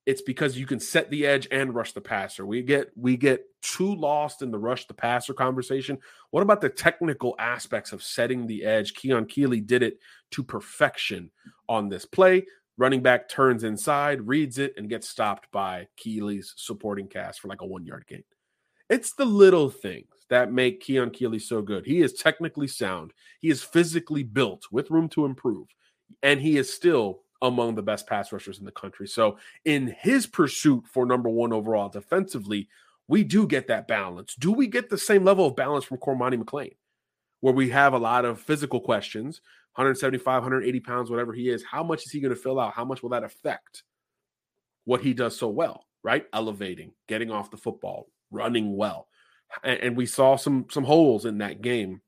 it's 0.09 0.23
because 0.23 0.57
you 0.57 0.65
can 0.65 0.79
set 0.79 1.11
the 1.11 1.23
edge 1.27 1.47
and 1.51 1.75
rush 1.75 1.91
the 1.91 2.01
passer. 2.01 2.43
We 2.43 2.63
get 2.63 2.89
we 2.95 3.15
get 3.15 3.45
too 3.61 3.93
lost 3.93 4.41
in 4.41 4.49
the 4.49 4.57
rush 4.57 4.87
the 4.87 4.93
passer 4.95 5.35
conversation. 5.35 5.99
What 6.31 6.41
about 6.41 6.61
the 6.61 6.69
technical 6.69 7.35
aspects 7.37 7.91
of 7.91 8.01
setting 8.01 8.47
the 8.47 8.65
edge? 8.65 8.95
Keon 8.95 9.27
Keeley 9.27 9.61
did 9.61 9.83
it 9.83 9.99
to 10.31 10.41
perfection 10.41 11.29
on 11.67 11.89
this 11.89 12.05
play. 12.05 12.47
Running 12.79 13.01
back 13.01 13.27
turns 13.27 13.65
inside, 13.65 14.25
reads 14.25 14.57
it, 14.57 14.73
and 14.77 14.87
gets 14.87 15.09
stopped 15.09 15.51
by 15.51 15.89
Keeley's 15.97 16.53
supporting 16.55 17.09
cast 17.09 17.41
for 17.41 17.49
like 17.49 17.59
a 17.59 17.65
one 17.65 17.85
yard 17.85 18.05
gain. 18.07 18.23
It's 18.89 19.11
the 19.11 19.25
little 19.25 19.69
things 19.69 20.07
that 20.29 20.53
make 20.53 20.79
Keon 20.79 21.09
Keeley 21.09 21.39
so 21.39 21.61
good. 21.61 21.85
He 21.85 22.01
is 22.01 22.13
technically 22.13 22.67
sound. 22.67 23.11
He 23.41 23.49
is 23.49 23.61
physically 23.61 24.23
built 24.23 24.63
with 24.71 24.91
room 24.91 25.09
to 25.09 25.25
improve, 25.25 25.67
and 26.23 26.39
he 26.39 26.57
is 26.57 26.73
still 26.73 27.19
among 27.41 27.75
the 27.75 27.83
best 27.83 28.07
pass 28.07 28.31
rushers 28.31 28.59
in 28.59 28.65
the 28.65 28.71
country. 28.71 29.09
So, 29.09 29.39
in 29.65 29.93
his 29.99 30.25
pursuit 30.25 30.85
for 30.87 31.05
number 31.05 31.29
one 31.29 31.51
overall 31.51 31.89
defensively, 31.89 32.69
we 33.09 33.25
do 33.25 33.45
get 33.45 33.67
that 33.67 33.89
balance. 33.89 34.35
Do 34.35 34.53
we 34.53 34.67
get 34.67 34.89
the 34.89 34.97
same 34.97 35.25
level 35.25 35.47
of 35.47 35.57
balance 35.57 35.83
from 35.83 35.97
Cormani 35.97 36.41
McClain, 36.41 36.77
where 37.41 37.53
we 37.53 37.71
have 37.71 37.91
a 37.91 37.99
lot 37.99 38.23
of 38.23 38.39
physical 38.39 38.79
questions 38.79 39.41
175, 39.79 40.43
180 40.43 40.79
pounds, 40.81 41.09
whatever 41.09 41.31
he 41.31 41.47
is? 41.47 41.63
How 41.63 41.83
much 41.83 42.05
is 42.05 42.11
he 42.11 42.19
going 42.19 42.35
to 42.35 42.39
fill 42.39 42.59
out? 42.59 42.73
How 42.73 42.83
much 42.83 43.01
will 43.01 43.11
that 43.11 43.23
affect 43.23 43.83
what 44.83 44.99
he 44.99 45.13
does 45.13 45.37
so 45.37 45.47
well, 45.47 45.85
right? 46.03 46.25
Elevating, 46.33 46.91
getting 47.07 47.31
off 47.31 47.49
the 47.49 47.55
football, 47.55 48.07
running 48.29 48.75
well. 48.75 49.07
And, 49.63 49.79
and 49.79 49.97
we 49.97 50.05
saw 50.05 50.35
some 50.35 50.65
some 50.69 50.83
holes 50.83 51.23
in 51.23 51.37
that 51.37 51.61
game 51.61 52.01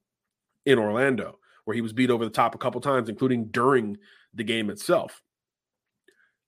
in 0.66 0.78
Orlando 0.80 1.40
where 1.64 1.76
he 1.76 1.82
was 1.82 1.94
beat 1.94 2.10
over 2.10 2.26
the 2.26 2.30
top 2.30 2.56
a 2.56 2.58
couple 2.58 2.82
times, 2.82 3.08
including 3.08 3.46
during 3.46 3.98
the 4.34 4.44
game 4.44 4.70
itself. 4.70 5.22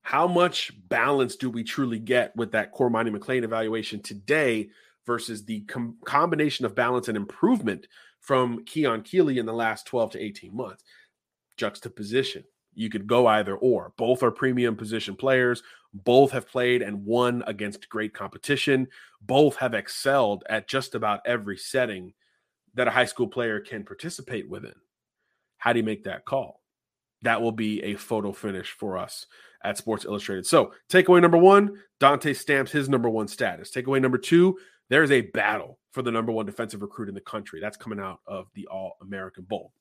How 0.01 0.27
much 0.27 0.73
balance 0.89 1.37
do 1.37 1.49
we 1.49 1.63
truly 1.63 1.99
get 1.99 2.35
with 2.35 2.51
that 2.51 2.73
Cormani 2.73 3.15
McClain 3.15 3.43
evaluation 3.43 4.01
today 4.01 4.69
versus 5.05 5.45
the 5.45 5.61
com- 5.61 5.95
combination 6.03 6.65
of 6.65 6.75
balance 6.75 7.07
and 7.07 7.15
improvement 7.15 7.87
from 8.19 8.65
Keon 8.65 9.03
Keeley 9.03 9.37
in 9.37 9.45
the 9.45 9.53
last 9.53 9.87
12 9.87 10.11
to 10.11 10.19
18 10.21 10.53
months? 10.53 10.83
Juxtaposition. 11.57 12.43
You 12.73 12.89
could 12.89 13.05
go 13.05 13.27
either 13.27 13.55
or. 13.55 13.93
Both 13.97 14.23
are 14.23 14.31
premium 14.31 14.75
position 14.75 15.15
players. 15.15 15.61
Both 15.93 16.31
have 16.31 16.47
played 16.47 16.81
and 16.81 17.05
won 17.05 17.43
against 17.45 17.89
great 17.89 18.13
competition. 18.13 18.87
Both 19.21 19.57
have 19.57 19.75
excelled 19.75 20.43
at 20.49 20.67
just 20.67 20.95
about 20.95 21.21
every 21.25 21.57
setting 21.57 22.13
that 22.73 22.87
a 22.87 22.91
high 22.91 23.05
school 23.05 23.27
player 23.27 23.59
can 23.59 23.83
participate 23.83 24.49
within. 24.49 24.73
How 25.57 25.71
do 25.71 25.79
you 25.79 25.85
make 25.85 26.03
that 26.05 26.25
call? 26.25 26.63
that 27.23 27.41
will 27.41 27.51
be 27.51 27.81
a 27.83 27.95
photo 27.95 28.31
finish 28.31 28.71
for 28.71 28.97
us 28.97 29.25
at 29.63 29.77
Sports 29.77 30.05
Illustrated. 30.05 30.45
So, 30.45 30.73
takeaway 30.89 31.21
number 31.21 31.37
one 31.37 31.79
Dante 31.99 32.33
stamps 32.33 32.71
his 32.71 32.89
number 32.89 33.09
one 33.09 33.27
status. 33.27 33.71
Takeaway 33.71 34.01
number 34.01 34.17
two 34.17 34.57
there's 34.89 35.11
a 35.11 35.21
battle 35.21 35.79
for 35.91 36.01
the 36.01 36.11
number 36.11 36.31
one 36.31 36.45
defensive 36.45 36.81
recruit 36.81 37.09
in 37.09 37.15
the 37.15 37.21
country. 37.21 37.59
That's 37.59 37.77
coming 37.77 37.99
out 37.99 38.19
of 38.27 38.47
the 38.53 38.67
All 38.67 38.97
American 39.01 39.45
Bowl. 39.45 39.71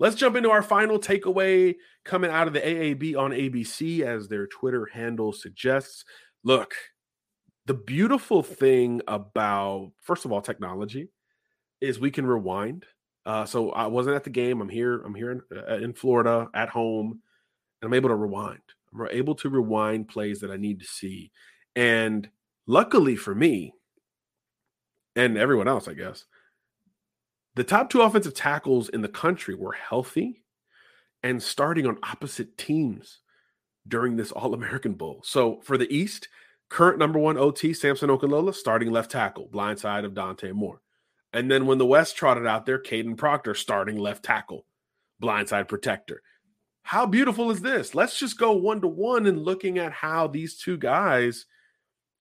Let's 0.00 0.16
jump 0.16 0.34
into 0.34 0.50
our 0.50 0.62
final 0.62 0.98
takeaway 0.98 1.76
coming 2.04 2.30
out 2.30 2.48
of 2.48 2.52
the 2.52 2.60
AAB 2.60 3.16
on 3.16 3.30
NBC, 3.30 4.00
as 4.00 4.26
their 4.26 4.48
Twitter 4.48 4.86
handle 4.92 5.32
suggests. 5.32 6.04
Look, 6.42 6.74
the 7.66 7.74
beautiful 7.74 8.42
thing 8.42 9.02
about, 9.06 9.92
first 10.00 10.24
of 10.24 10.32
all, 10.32 10.40
technology 10.40 11.10
is 11.80 12.00
we 12.00 12.10
can 12.10 12.26
rewind 12.26 12.84
uh, 13.26 13.44
so 13.44 13.70
I 13.70 13.86
wasn't 13.86 14.16
at 14.16 14.24
the 14.24 14.30
game. 14.30 14.60
I'm 14.60 14.68
here. 14.68 15.00
I'm 15.02 15.14
here 15.14 15.30
in, 15.32 15.42
uh, 15.56 15.76
in 15.76 15.92
Florida 15.92 16.48
at 16.54 16.68
home, 16.68 17.20
and 17.80 17.88
I'm 17.88 17.94
able 17.94 18.08
to 18.08 18.14
rewind. 18.14 18.60
I'm 18.92 19.06
able 19.10 19.34
to 19.36 19.48
rewind 19.48 20.08
plays 20.08 20.40
that 20.40 20.50
I 20.50 20.56
need 20.56 20.80
to 20.80 20.86
see. 20.86 21.30
And 21.76 22.28
luckily 22.66 23.16
for 23.16 23.34
me, 23.34 23.74
and 25.16 25.36
everyone 25.36 25.68
else, 25.68 25.86
I 25.86 25.94
guess, 25.94 26.24
the 27.60 27.64
top 27.64 27.90
two 27.90 28.00
offensive 28.00 28.32
tackles 28.32 28.88
in 28.88 29.02
the 29.02 29.08
country 29.08 29.54
were 29.54 29.72
healthy 29.72 30.44
and 31.22 31.42
starting 31.42 31.86
on 31.86 31.98
opposite 32.02 32.56
teams 32.56 33.18
during 33.86 34.16
this 34.16 34.32
All 34.32 34.54
American 34.54 34.94
Bowl. 34.94 35.20
So 35.26 35.60
for 35.60 35.76
the 35.76 35.94
East, 35.94 36.28
current 36.70 36.98
number 36.98 37.18
one 37.18 37.36
OT, 37.36 37.74
Samson 37.74 38.08
Okunlola, 38.08 38.54
starting 38.54 38.90
left 38.90 39.10
tackle, 39.10 39.46
blind 39.52 39.78
side 39.78 40.06
of 40.06 40.14
Dante 40.14 40.52
Moore. 40.52 40.80
And 41.34 41.50
then 41.50 41.66
when 41.66 41.76
the 41.76 41.84
West 41.84 42.16
trotted 42.16 42.46
out 42.46 42.64
there, 42.64 42.78
Kadyn 42.78 43.18
Proctor 43.18 43.54
starting 43.54 43.98
left 43.98 44.24
tackle, 44.24 44.64
blindside 45.22 45.68
protector. 45.68 46.22
How 46.80 47.04
beautiful 47.04 47.50
is 47.50 47.60
this? 47.60 47.94
Let's 47.94 48.18
just 48.18 48.38
go 48.38 48.52
one 48.52 48.80
to 48.80 48.88
one 48.88 49.26
and 49.26 49.44
looking 49.44 49.76
at 49.76 49.92
how 49.92 50.28
these 50.28 50.56
two 50.56 50.78
guys 50.78 51.44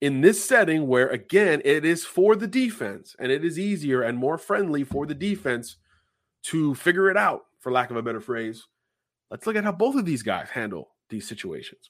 in 0.01 0.21
this 0.21 0.43
setting, 0.43 0.88
where 0.88 1.07
again, 1.07 1.62
it 1.65 1.83
is 1.83 2.05
for 2.05 2.35
the 2.35 2.47
defense 2.47 3.15
and 3.19 3.31
it 3.31 3.43
is 3.43 3.59
easier 3.59 4.01
and 4.01 4.17
more 4.17 4.38
friendly 4.38 4.83
for 4.83 5.05
the 5.05 5.15
defense 5.15 5.77
to 6.43 6.73
figure 6.75 7.09
it 7.09 7.17
out, 7.17 7.45
for 7.59 7.71
lack 7.71 7.91
of 7.91 7.97
a 7.97 8.01
better 8.01 8.21
phrase. 8.21 8.65
Let's 9.29 9.45
look 9.45 9.55
at 9.55 9.63
how 9.63 9.73
both 9.73 9.95
of 9.95 10.05
these 10.05 10.23
guys 10.23 10.49
handle 10.49 10.89
these 11.09 11.27
situations. 11.27 11.89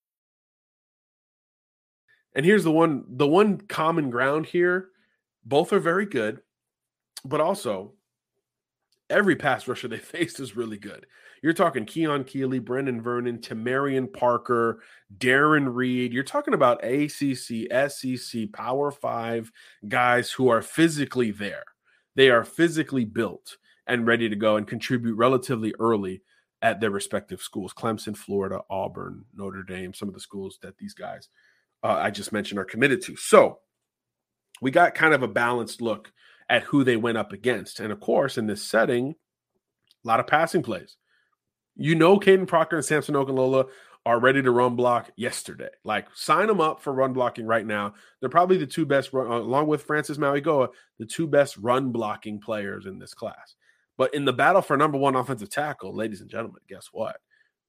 And 2.35 2.45
here's 2.45 2.63
the 2.63 2.71
one 2.71 3.03
the 3.07 3.27
one 3.27 3.59
common 3.59 4.09
ground 4.09 4.45
here. 4.45 4.89
Both 5.43 5.73
are 5.73 5.79
very 5.79 6.05
good, 6.05 6.41
but 7.25 7.41
also 7.41 7.93
every 9.09 9.35
pass 9.35 9.67
rusher 9.67 9.87
they 9.89 9.97
faced 9.97 10.39
is 10.39 10.55
really 10.55 10.77
good. 10.77 11.05
You're 11.43 11.53
talking 11.53 11.85
Keon 11.85 12.23
Keeley, 12.23 12.59
brendan 12.59 13.01
Vernon, 13.01 13.39
Tamarian 13.39 14.11
Parker, 14.13 14.81
Darren 15.17 15.73
Reed. 15.73 16.13
You're 16.13 16.23
talking 16.23 16.53
about 16.53 16.83
ACC, 16.83 17.67
SEC, 17.89 18.51
Power 18.53 18.91
Five 18.91 19.51
guys 19.87 20.31
who 20.31 20.49
are 20.49 20.61
physically 20.61 21.31
there. 21.31 21.63
They 22.15 22.29
are 22.29 22.43
physically 22.43 23.05
built 23.05 23.57
and 23.87 24.05
ready 24.05 24.29
to 24.29 24.35
go 24.35 24.57
and 24.57 24.67
contribute 24.67 25.15
relatively 25.15 25.73
early 25.79 26.21
at 26.61 26.79
their 26.79 26.91
respective 26.91 27.41
schools 27.41 27.73
Clemson, 27.73 28.15
Florida, 28.15 28.61
Auburn, 28.69 29.25
Notre 29.33 29.63
Dame, 29.63 29.93
some 29.93 30.07
of 30.07 30.13
the 30.13 30.19
schools 30.19 30.59
that 30.61 30.77
these 30.77 30.93
guys 30.93 31.29
uh, 31.83 31.99
I 31.99 32.11
just 32.11 32.31
mentioned 32.31 32.59
are 32.59 32.65
committed 32.65 33.01
to. 33.03 33.15
So 33.15 33.59
we 34.61 34.71
got 34.71 34.95
kind 34.95 35.13
of 35.13 35.23
a 35.23 35.27
balanced 35.27 35.81
look 35.81 36.11
at 36.49 36.63
who 36.63 36.83
they 36.83 36.97
went 36.97 37.17
up 37.17 37.33
against. 37.33 37.79
And 37.79 37.91
of 37.91 37.99
course, 37.99 38.37
in 38.37 38.47
this 38.47 38.61
setting, 38.61 39.15
a 40.03 40.07
lot 40.07 40.19
of 40.19 40.27
passing 40.27 40.63
plays. 40.63 40.97
You 41.75 41.95
know, 41.95 42.19
Kadyn 42.19 42.47
Proctor 42.47 42.75
and 42.75 42.85
Samson 42.85 43.15
Okunlola 43.15 43.69
are 44.05 44.19
ready 44.19 44.41
to 44.41 44.51
run 44.51 44.75
block 44.75 45.11
yesterday. 45.15 45.69
Like, 45.83 46.07
sign 46.13 46.47
them 46.47 46.59
up 46.59 46.81
for 46.81 46.91
run 46.91 47.13
blocking 47.13 47.45
right 47.45 47.65
now. 47.65 47.93
They're 48.19 48.29
probably 48.29 48.57
the 48.57 48.67
two 48.67 48.85
best, 48.85 49.13
run, 49.13 49.27
along 49.27 49.67
with 49.67 49.83
Francis 49.83 50.17
Mauigoa, 50.17 50.69
the 50.99 51.05
two 51.05 51.27
best 51.27 51.57
run 51.57 51.91
blocking 51.91 52.39
players 52.39 52.85
in 52.85 52.99
this 52.99 53.13
class. 53.13 53.55
But 53.97 54.13
in 54.13 54.25
the 54.25 54.33
battle 54.33 54.61
for 54.61 54.75
number 54.75 54.97
one 54.97 55.15
offensive 55.15 55.49
tackle, 55.49 55.95
ladies 55.95 56.21
and 56.21 56.29
gentlemen, 56.29 56.61
guess 56.67 56.89
what? 56.91 57.17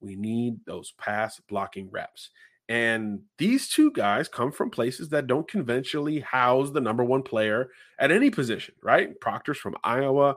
We 0.01 0.17
need 0.17 0.57
those 0.67 0.93
pass 0.99 1.39
blocking 1.49 1.91
reps. 1.91 2.31
And 2.73 3.21
these 3.37 3.69
two 3.69 3.91
guys 3.93 4.29
come 4.29 4.51
from 4.51 4.71
places 4.71 5.11
that 5.11 5.27
don't 5.27 5.47
conventionally 5.47 6.21
house 6.21 6.71
the 6.71 6.81
number 6.81 7.05
one 7.05 7.23
player 7.23 7.69
at 7.99 8.11
any 8.11 8.31
position, 8.31 8.75
right? 8.83 9.21
Proctor's 9.21 9.59
from 9.59 9.77
Iowa, 9.85 10.37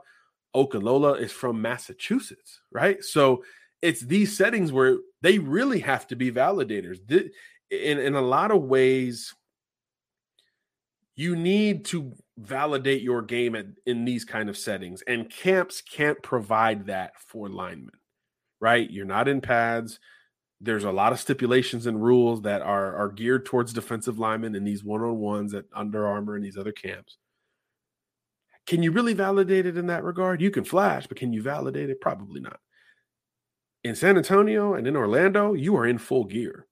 Okunlola 0.53 1.17
is 1.17 1.31
from 1.31 1.61
Massachusetts, 1.61 2.59
right? 2.73 3.01
So 3.01 3.45
it's 3.81 4.01
these 4.01 4.35
settings 4.35 4.73
where 4.73 4.97
they 5.21 5.39
really 5.39 5.79
have 5.79 6.07
to 6.07 6.17
be 6.17 6.29
validators. 6.29 6.99
In, 7.71 7.99
in 7.99 8.15
a 8.15 8.21
lot 8.21 8.51
of 8.51 8.63
ways, 8.63 9.33
you 11.15 11.37
need 11.37 11.85
to 11.85 12.11
validate 12.37 13.01
your 13.01 13.21
game 13.21 13.55
at, 13.55 13.67
in 13.85 14.03
these 14.03 14.25
kind 14.25 14.49
of 14.49 14.57
settings, 14.57 15.01
and 15.07 15.29
camps 15.29 15.79
can't 15.79 16.21
provide 16.21 16.87
that 16.87 17.17
for 17.17 17.47
linemen, 17.47 17.95
right? 18.59 18.91
You're 18.91 19.05
not 19.05 19.29
in 19.29 19.39
pads 19.39 20.01
there's 20.61 20.83
a 20.83 20.91
lot 20.91 21.11
of 21.11 21.19
stipulations 21.19 21.85
and 21.85 22.01
rules 22.01 22.41
that 22.43 22.61
are 22.61 22.95
are 22.95 23.11
geared 23.11 23.45
towards 23.45 23.73
defensive 23.73 24.19
linemen 24.19 24.55
in 24.55 24.63
these 24.63 24.83
one-on-ones 24.83 25.53
at 25.53 25.65
Under 25.73 26.07
Armour 26.07 26.35
and 26.35 26.45
these 26.45 26.57
other 26.57 26.71
camps. 26.71 27.17
Can 28.65 28.81
you 28.81 28.91
really 28.91 29.13
validate 29.13 29.65
it 29.65 29.77
in 29.77 29.87
that 29.87 30.03
regard? 30.03 30.41
You 30.41 30.49
can 30.49 30.63
flash, 30.63 31.05
but 31.07 31.17
can 31.17 31.33
you 31.33 31.43
validate 31.43 31.89
it? 31.89 32.01
Probably 32.01 32.41
not. 32.41 32.59
In 33.83 33.95
San 33.95 34.17
Antonio 34.17 34.73
and 34.73 34.87
in 34.87 34.95
Orlando, 34.95 35.53
you 35.53 35.75
are 35.77 35.85
in 35.85 35.99
full 35.99 36.23
gear 36.23 36.65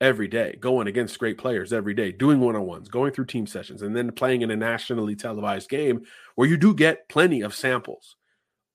every 0.00 0.28
day, 0.28 0.56
going 0.60 0.86
against 0.86 1.18
great 1.18 1.38
players 1.38 1.72
every 1.72 1.94
day, 1.94 2.12
doing 2.12 2.38
one-on-ones, 2.38 2.88
going 2.88 3.12
through 3.12 3.24
team 3.24 3.46
sessions, 3.46 3.82
and 3.82 3.96
then 3.96 4.12
playing 4.12 4.42
in 4.42 4.50
a 4.50 4.56
nationally 4.56 5.16
televised 5.16 5.68
game 5.68 6.02
where 6.34 6.48
you 6.48 6.56
do 6.56 6.74
get 6.74 7.08
plenty 7.08 7.40
of 7.40 7.54
samples 7.54 8.16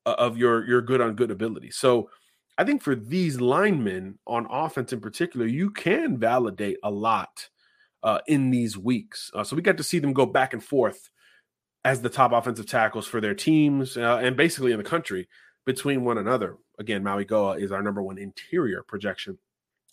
uh, 0.05 0.15
of 0.17 0.37
your 0.37 0.65
your 0.67 0.81
good 0.81 0.99
on 0.99 1.15
good 1.15 1.31
ability. 1.31 1.71
So 1.71 2.09
I 2.57 2.63
think 2.63 2.81
for 2.81 2.95
these 2.95 3.39
linemen 3.39 4.17
on 4.25 4.47
offense 4.49 4.91
in 4.91 4.99
particular, 4.99 5.45
you 5.45 5.69
can 5.69 6.17
validate 6.17 6.77
a 6.83 6.89
lot 6.89 7.49
uh, 8.03 8.19
in 8.27 8.49
these 8.49 8.77
weeks. 8.77 9.29
Uh, 9.33 9.43
so 9.43 9.55
we 9.55 9.61
got 9.61 9.77
to 9.77 9.83
see 9.83 9.99
them 9.99 10.13
go 10.13 10.25
back 10.25 10.53
and 10.53 10.63
forth 10.63 11.09
as 11.85 12.01
the 12.01 12.09
top 12.09 12.31
offensive 12.31 12.65
tackles 12.65 13.07
for 13.07 13.21
their 13.21 13.35
teams 13.35 13.95
uh, 13.95 14.19
and 14.21 14.35
basically 14.35 14.71
in 14.71 14.77
the 14.77 14.83
country 14.83 15.27
between 15.65 16.03
one 16.03 16.17
another. 16.17 16.57
Again, 16.79 17.03
Mauigoa 17.03 17.59
is 17.61 17.71
our 17.71 17.83
number 17.83 18.01
one 18.01 18.17
interior 18.17 18.83
projection 18.83 19.37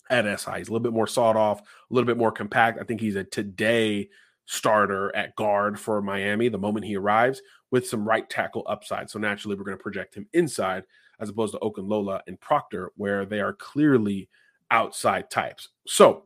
at 0.09 0.25
SI. 0.39 0.51
He's 0.57 0.67
a 0.67 0.71
little 0.71 0.83
bit 0.83 0.93
more 0.93 1.07
sawed 1.07 1.35
off, 1.35 1.61
a 1.61 1.63
little 1.89 2.05
bit 2.05 2.17
more 2.17 2.31
compact. 2.31 2.79
I 2.79 2.83
think 2.83 3.01
he's 3.01 3.15
a 3.15 3.23
today 3.23 4.09
starter 4.45 5.15
at 5.15 5.35
guard 5.35 5.79
for 5.79 6.01
Miami 6.01 6.49
the 6.49 6.57
moment 6.57 6.85
he 6.85 6.95
arrives 6.95 7.41
with 7.71 7.87
some 7.87 8.07
right 8.07 8.29
tackle 8.29 8.63
upside. 8.67 9.09
So 9.09 9.19
naturally, 9.19 9.55
we're 9.55 9.63
going 9.63 9.77
to 9.77 9.83
project 9.83 10.15
him 10.15 10.27
inside 10.33 10.83
as 11.19 11.29
opposed 11.29 11.53
to 11.53 11.59
Okunlola 11.59 12.21
and 12.27 12.39
Proctor, 12.39 12.91
where 12.95 13.25
they 13.25 13.39
are 13.39 13.53
clearly 13.53 14.29
outside 14.71 15.29
types. 15.29 15.69
So, 15.87 16.25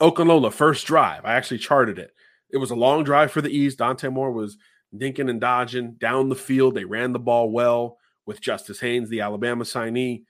Okunlola, 0.00 0.52
first 0.52 0.86
drive, 0.86 1.24
I 1.24 1.34
actually 1.34 1.58
charted 1.58 1.98
it. 1.98 2.12
It 2.50 2.58
was 2.58 2.70
a 2.70 2.76
long 2.76 3.04
drive 3.04 3.32
for 3.32 3.40
the 3.40 3.50
East. 3.50 3.78
Dante 3.78 4.08
Moore 4.08 4.32
was 4.32 4.56
dinking 4.94 5.30
and 5.30 5.40
dodging 5.40 5.94
down 5.94 6.28
the 6.28 6.34
field. 6.34 6.74
They 6.74 6.84
ran 6.84 7.12
the 7.12 7.18
ball 7.18 7.50
well 7.50 7.98
with 8.24 8.40
Justice 8.40 8.80
Haynes, 8.80 9.08
the 9.08 9.20
Alabama 9.20 9.64
signee. 9.64 10.24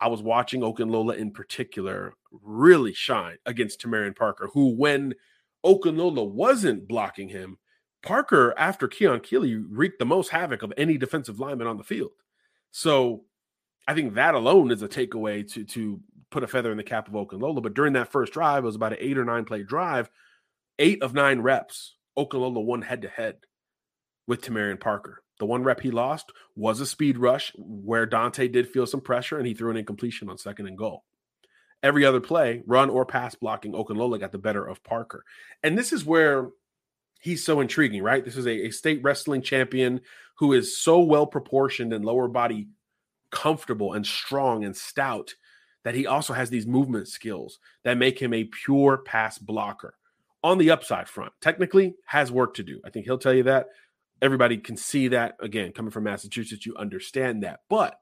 I 0.00 0.08
was 0.08 0.22
watching 0.22 0.62
Okunlola 0.62 1.16
in 1.16 1.30
particular 1.30 2.14
really 2.42 2.92
shine 2.92 3.36
against 3.46 3.80
Tamarian 3.80 4.16
Parker, 4.16 4.48
who, 4.52 4.74
when 4.74 5.14
Okunlola 5.64 6.28
wasn't 6.28 6.88
blocking 6.88 7.28
him, 7.28 7.58
Parker, 8.02 8.52
after 8.58 8.88
Keon 8.88 9.20
Keeley, 9.20 9.54
wreaked 9.54 10.00
the 10.00 10.04
most 10.04 10.30
havoc 10.30 10.62
of 10.62 10.72
any 10.76 10.98
defensive 10.98 11.38
lineman 11.38 11.68
on 11.68 11.76
the 11.76 11.84
field. 11.84 12.10
So 12.72 13.24
I 13.86 13.94
think 13.94 14.14
that 14.14 14.34
alone 14.34 14.72
is 14.72 14.82
a 14.82 14.88
takeaway 14.88 15.50
to 15.52 15.64
to 15.64 16.00
put 16.30 16.42
a 16.42 16.48
feather 16.48 16.72
in 16.72 16.78
the 16.78 16.82
cap 16.82 17.06
of 17.06 17.14
Okunlola. 17.14 17.62
But 17.62 17.74
during 17.74 17.92
that 17.92 18.10
first 18.10 18.32
drive, 18.32 18.64
it 18.64 18.66
was 18.66 18.74
about 18.74 18.92
an 18.92 18.98
eight 19.00 19.18
or 19.18 19.24
nine 19.24 19.44
play 19.44 19.62
drive, 19.62 20.10
eight 20.78 21.02
of 21.02 21.14
nine 21.14 21.40
reps. 21.40 21.96
Okunlola 22.18 22.64
won 22.64 22.82
head 22.82 23.02
to 23.02 23.08
head 23.08 23.36
with 24.26 24.42
Tamarian 24.42 24.80
Parker. 24.80 25.22
The 25.38 25.46
one 25.46 25.62
rep 25.62 25.80
he 25.80 25.90
lost 25.90 26.32
was 26.56 26.80
a 26.80 26.86
speed 26.86 27.18
rush 27.18 27.52
where 27.56 28.06
Dante 28.06 28.48
did 28.48 28.68
feel 28.68 28.86
some 28.86 29.00
pressure 29.00 29.38
and 29.38 29.46
he 29.46 29.54
threw 29.54 29.70
an 29.70 29.76
incompletion 29.76 30.28
on 30.28 30.38
second 30.38 30.66
and 30.66 30.78
goal. 30.78 31.04
Every 31.82 32.04
other 32.04 32.20
play, 32.20 32.62
run 32.66 32.90
or 32.90 33.04
pass 33.04 33.34
blocking, 33.34 33.72
Okunlola 33.72 34.20
got 34.20 34.30
the 34.30 34.38
better 34.38 34.64
of 34.64 34.84
Parker. 34.84 35.24
And 35.62 35.76
this 35.76 35.92
is 35.92 36.04
where 36.04 36.50
he's 37.22 37.44
so 37.44 37.60
intriguing, 37.60 38.02
right? 38.02 38.24
This 38.24 38.36
is 38.36 38.46
a, 38.46 38.66
a 38.66 38.70
state 38.70 39.02
wrestling 39.02 39.42
champion 39.42 40.00
who 40.34 40.52
is 40.52 40.76
so 40.76 41.00
well 41.00 41.26
proportioned 41.26 41.92
and 41.92 42.04
lower 42.04 42.28
body 42.28 42.68
comfortable 43.30 43.94
and 43.94 44.04
strong 44.04 44.64
and 44.64 44.76
stout 44.76 45.34
that 45.84 45.94
he 45.94 46.06
also 46.06 46.32
has 46.32 46.50
these 46.50 46.66
movement 46.66 47.08
skills 47.08 47.58
that 47.84 47.96
make 47.96 48.20
him 48.20 48.34
a 48.34 48.44
pure 48.44 48.98
pass 48.98 49.38
blocker 49.38 49.94
on 50.42 50.58
the 50.58 50.70
upside 50.70 51.08
front. 51.08 51.32
Technically, 51.40 51.94
has 52.04 52.32
work 52.32 52.54
to 52.54 52.64
do. 52.64 52.80
I 52.84 52.90
think 52.90 53.06
he'll 53.06 53.18
tell 53.18 53.32
you 53.32 53.44
that. 53.44 53.68
Everybody 54.20 54.58
can 54.58 54.76
see 54.76 55.08
that. 55.08 55.36
Again, 55.40 55.72
coming 55.72 55.92
from 55.92 56.04
Massachusetts, 56.04 56.66
you 56.66 56.76
understand 56.76 57.44
that. 57.44 57.60
But 57.68 57.98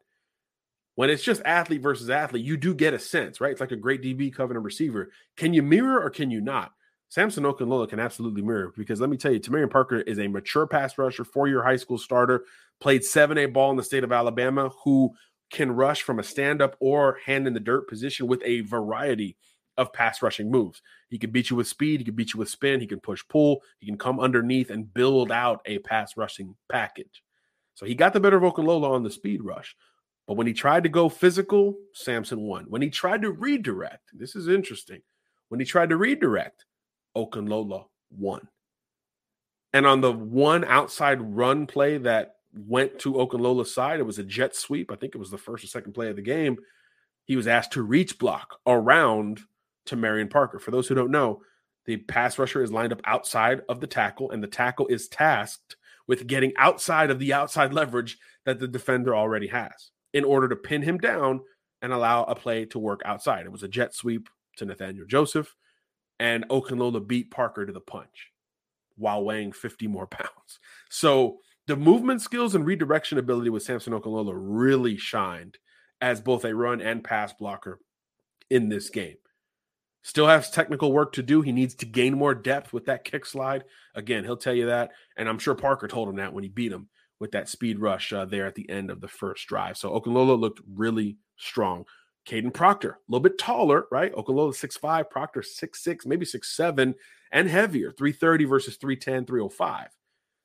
when 0.95 1.11
it's 1.11 1.23
just 1.23 1.43
athlete 1.45 1.83
versus 1.83 2.09
athlete, 2.09 2.45
you 2.45 2.57
do 2.57 2.75
get 2.75 2.95
a 2.95 2.99
sense, 2.99 3.39
right? 3.41 3.53
It's 3.53 3.61
like 3.61 3.73
a 3.73 3.77
great 3.77 4.03
DB 4.03 4.33
covering 4.33 4.57
a 4.57 4.61
receiver. 4.61 5.11
Can 5.37 5.53
you 5.53 5.63
mirror 5.63 6.03
or 6.03 6.11
can 6.11 6.31
you 6.31 6.41
not? 6.41 6.73
Samson 7.11 7.43
Okunlola 7.43 7.89
can 7.89 7.99
absolutely 7.99 8.41
mirror 8.41 8.73
because 8.77 9.01
let 9.01 9.11
me 9.11 9.17
tell 9.17 9.33
you, 9.33 9.41
Tamarian 9.41 9.71
Parker 9.71 10.01
is 10.03 10.21
a 10.21 10.29
mature 10.29 10.67
pass 10.67 10.97
rusher, 10.97 11.25
four 11.25 11.49
year 11.49 11.63
high 11.63 11.77
school 11.77 11.99
starter, 11.99 12.45
played 12.81 13.03
7A 13.03 13.53
ball 13.53 13.73
in 13.73 13.77
the 13.77 13.83
state 13.83 14.05
of 14.05 14.13
Alabama, 14.13 14.71
who 14.85 15.11
can 15.51 15.73
rush 15.73 16.03
from 16.03 16.21
a 16.21 16.23
stand 16.23 16.63
up 16.63 16.77
or 16.79 17.19
hand 17.27 17.49
in 17.49 17.53
the 17.53 17.59
dirt 17.59 17.89
position 17.89 18.29
with 18.29 18.41
a 18.45 18.61
variety 18.61 19.37
of 19.77 19.93
pass 19.93 20.23
rushing 20.23 20.53
moves. 20.53 20.83
He 21.09 21.19
can 21.19 21.33
beat 21.33 21.51
you 21.51 21.57
with 21.57 21.67
speed, 21.67 21.99
he 21.99 22.05
can 22.05 22.15
beat 22.15 22.33
you 22.33 22.39
with 22.39 22.49
spin, 22.49 22.79
he 22.79 22.87
can 22.87 23.01
push 23.01 23.25
pull, 23.29 23.61
he 23.81 23.87
can 23.87 23.99
come 23.99 24.21
underneath 24.21 24.71
and 24.71 24.95
build 24.95 25.33
out 25.33 25.63
a 25.67 25.79
pass 25.81 26.17
rushing 26.17 26.55
package. 26.71 27.25
So 27.75 27.87
he 27.87 27.97
got 27.97 28.13
the 28.13 28.21
better 28.21 28.37
of 28.37 28.45
Okunlola 28.45 28.89
on 28.89 29.03
the 29.03 29.11
speed 29.11 29.43
rush. 29.43 29.75
But 30.29 30.37
when 30.37 30.47
he 30.47 30.53
tried 30.53 30.85
to 30.85 30.89
go 30.89 31.09
physical, 31.09 31.75
Samson 31.93 32.41
won. 32.43 32.67
When 32.69 32.83
he 32.83 32.91
tried 32.91 33.23
to 33.23 33.33
redirect, 33.33 34.11
this 34.13 34.37
is 34.37 34.47
interesting. 34.47 35.01
When 35.49 35.59
he 35.59 35.67
tried 35.67 35.89
to 35.89 35.97
redirect, 35.97 36.67
Okunlola 37.17 37.87
won. 38.11 38.49
And 39.73 39.87
on 39.87 40.01
the 40.01 40.13
one 40.13 40.65
outside 40.65 41.21
run 41.21 41.67
play 41.67 41.99
that 41.99 42.37
went 42.55 42.99
to 43.01 43.15
Okunlola's 43.15 43.73
side, 43.73 44.01
it 44.01 44.07
was 44.07 44.19
a 44.19 44.25
jet 44.25 44.57
sweep. 44.57 44.91
I 44.91 44.97
think 44.97 45.15
it 45.15 45.19
was 45.19 45.31
the 45.31 45.39
first 45.39 45.65
or 45.65 45.69
second 45.69 45.93
play 45.93 46.09
of 46.09 46.17
the 46.17 46.23
game. 46.23 46.59
He 47.25 47.37
was 47.37 47.47
asked 47.47 47.73
to 47.73 47.83
reach 47.83 48.19
block 48.19 48.59
around 48.67 49.41
to 49.87 49.97
Marion 49.97 50.29
Parker. 50.29 50.59
For 50.59 50.73
those 50.73 50.89
who 50.89 50.95
don't 50.95 51.13
know, 51.13 51.43
the 51.85 51.97
pass 51.97 52.39
rusher 52.39 52.63
is 52.63 52.73
lined 52.73 52.93
up 52.93 53.01
outside 53.05 53.63
of 53.69 53.81
the 53.81 53.87
tackle, 53.87 54.31
and 54.31 54.43
the 54.43 54.49
tackle 54.49 54.87
is 54.89 55.09
tasked 55.09 55.77
with 56.07 56.27
getting 56.27 56.53
outside 56.57 57.11
of 57.11 57.19
the 57.19 57.33
outside 57.33 57.73
leverage 57.73 58.19
that 58.45 58.59
the 58.59 58.69
defender 58.69 59.15
already 59.15 59.47
has 59.47 59.91
in 60.13 60.25
order 60.25 60.49
to 60.49 60.57
pin 60.57 60.83
him 60.83 60.99
down 60.99 61.41
and 61.83 61.93
allow 61.93 62.25
a 62.25 62.35
play 62.35 62.65
to 62.67 62.79
work 62.79 63.01
outside. 63.05 63.47
It 63.47 63.53
was 63.53 63.63
a 63.63 63.69
jet 63.69 63.95
sweep 63.95 64.29
to 64.57 64.65
Nathaniel 64.65 65.07
Joseph, 65.07 65.55
and 66.21 66.47
Okunlola 66.49 67.05
beat 67.05 67.31
Parker 67.31 67.67
to 67.67 67.73
the 67.73 67.81
punch 67.81 68.31
while 68.97 69.25
weighing 69.25 69.51
50 69.51 69.89
more 69.89 70.07
pounds. 70.07 70.61
So 70.91 71.39
the 71.67 71.75
movement 71.75 72.21
skills 72.21 72.55
and 72.55 72.65
redirection 72.65 73.19
ability 73.19 73.51
with 73.51 73.65
Samson 73.65 73.95
Okunlola 73.95 74.35
really 74.37 74.97
shined 74.97 75.59
as 76.01 76.21
both 76.21 76.45
a 76.45 76.55
run 76.55 76.81
and 76.81 77.03
pass 77.03 77.33
blocker 77.33 77.81
in 78.51 78.69
this 78.69 78.91
game. 78.91 79.17
Still 80.03 80.27
has 80.27 80.51
technical 80.51 80.93
work 80.93 81.13
to 81.13 81.23
do. 81.23 81.43
He 81.43 81.53
needs 81.53 81.75
to 81.77 81.87
gain 81.87 82.17
more 82.17 82.35
depth 82.35 82.73
with 82.73 82.87
that 82.87 83.05
kick 83.05 83.27
slide. 83.27 83.65
Again, 83.95 84.25
he'll 84.25 84.37
tell 84.37 84.55
you 84.55 84.67
that. 84.67 84.93
And 85.17 85.29
I'm 85.29 85.39
sure 85.39 85.55
Parker 85.55 85.89
told 85.89 86.09
him 86.09 86.17
that 86.17 86.33
when 86.33 86.45
he 86.45 86.49
beat 86.49 86.73
him 86.73 86.89
with 87.19 87.33
that 87.33 87.51
speed 87.51 87.79
rush 87.79 88.13
uh, 88.13 88.25
there 88.25 88.47
at 88.47 88.55
the 88.55 88.69
end 88.71 88.91
of 88.91 89.01
the 89.01 89.09
first 89.09 89.47
drive. 89.47 89.77
So 89.77 89.91
Okunlola 89.91 90.39
looked 90.39 90.61
really 90.75 91.19
strong. 91.37 91.85
Kadyn 92.27 92.53
Proctor, 92.53 92.91
a 92.91 92.97
little 93.09 93.23
bit 93.23 93.39
taller, 93.39 93.87
right? 93.91 94.15
Okunlola 94.15 94.55
6'5, 94.55 95.11
Proctor 95.11 95.41
6'6, 95.41 96.07
maybe 96.07 96.27
6'7, 96.27 96.95
and 97.33 97.49
heavier, 97.49 97.93
330 97.93 98.45
versus 98.45 98.77
310, 98.77 99.27
305. 99.27 99.89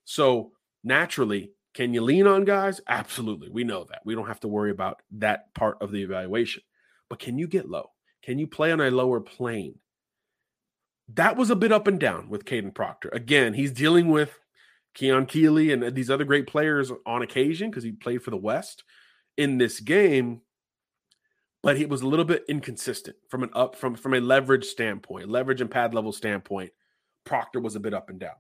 So 0.06 0.52
naturally, 0.84 1.52
can 1.74 1.94
you 1.94 2.02
lean 2.02 2.28
on 2.28 2.46
guys? 2.46 2.80
Absolutely. 2.88 3.50
We 3.50 3.64
know 3.64 3.86
that. 3.90 4.02
We 4.06 4.16
don't 4.16 4.28
have 4.28 4.40
to 4.42 4.48
worry 4.48 4.72
about 4.72 5.02
that 5.12 5.54
part 5.54 5.78
of 5.82 5.92
the 5.92 6.02
evaluation. 6.02 6.64
But 7.10 7.20
can 7.20 7.38
you 7.38 7.48
get 7.48 7.70
low? 7.70 7.92
Can 8.24 8.40
you 8.40 8.48
play 8.48 8.72
on 8.72 8.82
a 8.82 8.90
lower 8.90 9.20
plane? 9.20 9.76
That 11.14 11.38
was 11.38 11.50
a 11.50 11.56
bit 11.56 11.72
up 11.72 11.88
and 11.88 12.00
down 12.00 12.30
with 12.30 12.46
Kadyn 12.46 12.74
Proctor. 12.74 13.10
Again, 13.10 13.54
he's 13.54 13.72
dealing 13.72 14.08
with 14.08 14.40
Keon 14.96 15.26
Keeley 15.26 15.72
and 15.72 15.94
these 15.94 16.10
other 16.10 16.24
great 16.24 16.48
players 16.48 16.92
on 17.06 17.22
occasion 17.22 17.70
because 17.70 17.84
he 17.84 17.92
played 17.92 18.24
for 18.24 18.32
the 18.32 18.38
West 18.38 18.84
in 19.38 19.58
this 19.58 19.80
game, 19.80 20.42
but 21.66 21.78
he 21.78 21.88
was 21.88 22.04
a 22.04 22.08
little 22.08 22.26
bit 22.26 22.46
inconsistent 22.48 23.16
from 23.28 23.42
an 23.42 23.50
up 23.54 23.76
from 23.76 23.96
from 23.96 24.14
a 24.14 24.20
leverage 24.20 24.66
standpoint, 24.66 25.28
leverage 25.28 25.62
and 25.62 25.72
pad 25.72 25.96
level 25.96 26.12
standpoint. 26.12 26.72
Proctor 27.24 27.60
was 27.60 27.76
a 27.76 27.80
bit 27.80 27.92
up 27.92 28.08
and 28.08 28.20
down. 28.20 28.36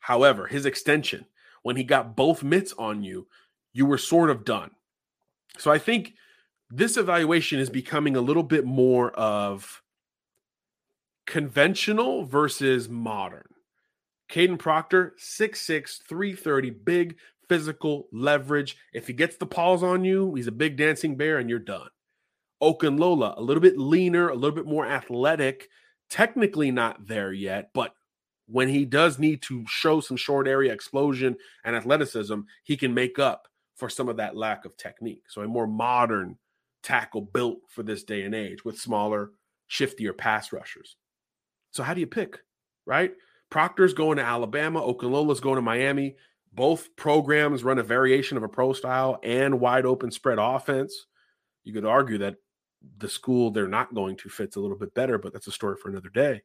However, 0.00 0.46
his 0.46 0.66
extension, 0.66 1.24
when 1.62 1.76
he 1.76 1.82
got 1.82 2.16
both 2.16 2.42
mitts 2.42 2.74
on 2.78 3.02
you, 3.02 3.26
you 3.72 3.86
were 3.86 3.96
sort 3.96 4.28
of 4.28 4.44
done. 4.44 4.70
So 5.56 5.70
I 5.70 5.78
think 5.78 6.12
this 6.68 6.98
evaluation 6.98 7.58
is 7.58 7.70
becoming 7.70 8.16
a 8.16 8.20
little 8.20 8.42
bit 8.42 8.66
more 8.66 9.12
of 9.12 9.82
conventional 11.24 12.26
versus 12.26 12.86
modern. 12.86 13.48
Kadyn 14.30 14.58
Proctor, 14.58 15.14
6'6, 15.18 16.02
330, 16.06 16.70
big 16.70 17.16
physical 17.48 18.08
leverage. 18.12 18.76
If 18.92 19.06
he 19.06 19.14
gets 19.14 19.36
the 19.36 19.46
paws 19.46 19.82
on 19.82 20.04
you, 20.04 20.34
he's 20.34 20.48
a 20.48 20.52
big 20.52 20.76
dancing 20.76 21.16
bear 21.16 21.38
and 21.38 21.48
you're 21.48 21.58
done. 21.58 21.88
Okunlola, 22.62 23.36
a 23.36 23.42
little 23.42 23.60
bit 23.60 23.78
leaner, 23.78 24.28
a 24.28 24.34
little 24.34 24.54
bit 24.54 24.66
more 24.66 24.86
athletic, 24.86 25.68
technically 26.08 26.70
not 26.70 27.06
there 27.06 27.32
yet, 27.32 27.70
but 27.72 27.94
when 28.46 28.68
he 28.68 28.84
does 28.84 29.18
need 29.18 29.42
to 29.42 29.64
show 29.68 30.00
some 30.00 30.16
short 30.16 30.48
area 30.48 30.72
explosion 30.72 31.36
and 31.64 31.76
athleticism, 31.76 32.40
he 32.64 32.76
can 32.76 32.92
make 32.92 33.18
up 33.18 33.46
for 33.76 33.88
some 33.88 34.08
of 34.08 34.16
that 34.16 34.36
lack 34.36 34.64
of 34.64 34.76
technique. 34.76 35.22
So 35.28 35.40
a 35.40 35.46
more 35.46 35.68
modern 35.68 36.36
tackle 36.82 37.22
built 37.22 37.58
for 37.68 37.82
this 37.82 38.02
day 38.02 38.22
and 38.22 38.34
age 38.34 38.64
with 38.64 38.78
smaller, 38.78 39.30
shiftier 39.70 40.16
pass 40.16 40.52
rushers. 40.52 40.96
So 41.70 41.82
how 41.82 41.94
do 41.94 42.00
you 42.00 42.06
pick, 42.06 42.40
right? 42.86 43.12
Proctor's 43.50 43.94
going 43.94 44.16
to 44.16 44.24
Alabama, 44.24 44.80
Okunlola's 44.80 45.40
going 45.40 45.56
to 45.56 45.62
Miami. 45.62 46.16
Both 46.52 46.94
programs 46.96 47.62
run 47.62 47.78
a 47.78 47.84
variation 47.84 48.36
of 48.36 48.42
a 48.42 48.48
pro 48.48 48.72
style 48.72 49.20
and 49.22 49.60
wide 49.60 49.86
open 49.86 50.10
spread 50.10 50.38
offense. 50.40 51.06
You 51.62 51.72
could 51.72 51.84
argue 51.84 52.18
that 52.18 52.36
the 52.98 53.08
school 53.08 53.50
they're 53.50 53.68
not 53.68 53.94
going 53.94 54.16
to 54.16 54.28
fits 54.28 54.56
a 54.56 54.60
little 54.60 54.76
bit 54.76 54.94
better, 54.94 55.18
but 55.18 55.32
that's 55.32 55.46
a 55.46 55.52
story 55.52 55.76
for 55.76 55.88
another 55.88 56.08
day. 56.08 56.42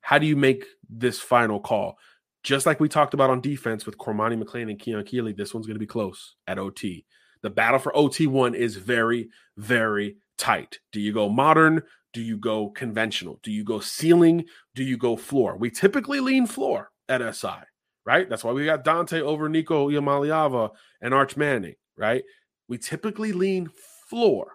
How 0.00 0.18
do 0.18 0.26
you 0.26 0.36
make 0.36 0.64
this 0.88 1.20
final 1.20 1.60
call? 1.60 1.98
Just 2.42 2.64
like 2.64 2.80
we 2.80 2.88
talked 2.88 3.14
about 3.14 3.30
on 3.30 3.40
defense 3.40 3.84
with 3.84 3.98
Cormani 3.98 4.42
McClain 4.42 4.70
and 4.70 4.78
Keon 4.78 5.04
Keeley, 5.04 5.32
this 5.32 5.52
one's 5.52 5.66
going 5.66 5.74
to 5.74 5.80
be 5.80 5.86
close 5.86 6.36
at 6.46 6.58
OT. 6.58 7.04
The 7.42 7.50
battle 7.50 7.78
for 7.78 7.92
OT1 7.92 8.54
is 8.54 8.76
very, 8.76 9.28
very 9.56 10.16
tight. 10.38 10.78
Do 10.92 11.00
you 11.00 11.12
go 11.12 11.28
modern? 11.28 11.82
Do 12.12 12.22
you 12.22 12.36
go 12.36 12.70
conventional? 12.70 13.38
Do 13.42 13.52
you 13.52 13.62
go 13.62 13.78
ceiling? 13.80 14.46
Do 14.74 14.82
you 14.82 14.96
go 14.96 15.16
floor? 15.16 15.56
We 15.56 15.70
typically 15.70 16.20
lean 16.20 16.46
floor 16.46 16.90
at 17.08 17.34
SI, 17.34 17.60
right? 18.04 18.28
That's 18.28 18.42
why 18.42 18.52
we 18.52 18.64
got 18.64 18.84
Dante 18.84 19.20
over 19.20 19.48
Nico 19.48 19.90
Iamaleava 19.90 20.70
and 21.00 21.14
Arch 21.14 21.36
Manning, 21.36 21.76
right? 21.96 22.24
We 22.68 22.78
typically 22.78 23.32
lean 23.32 23.70
floor, 24.08 24.52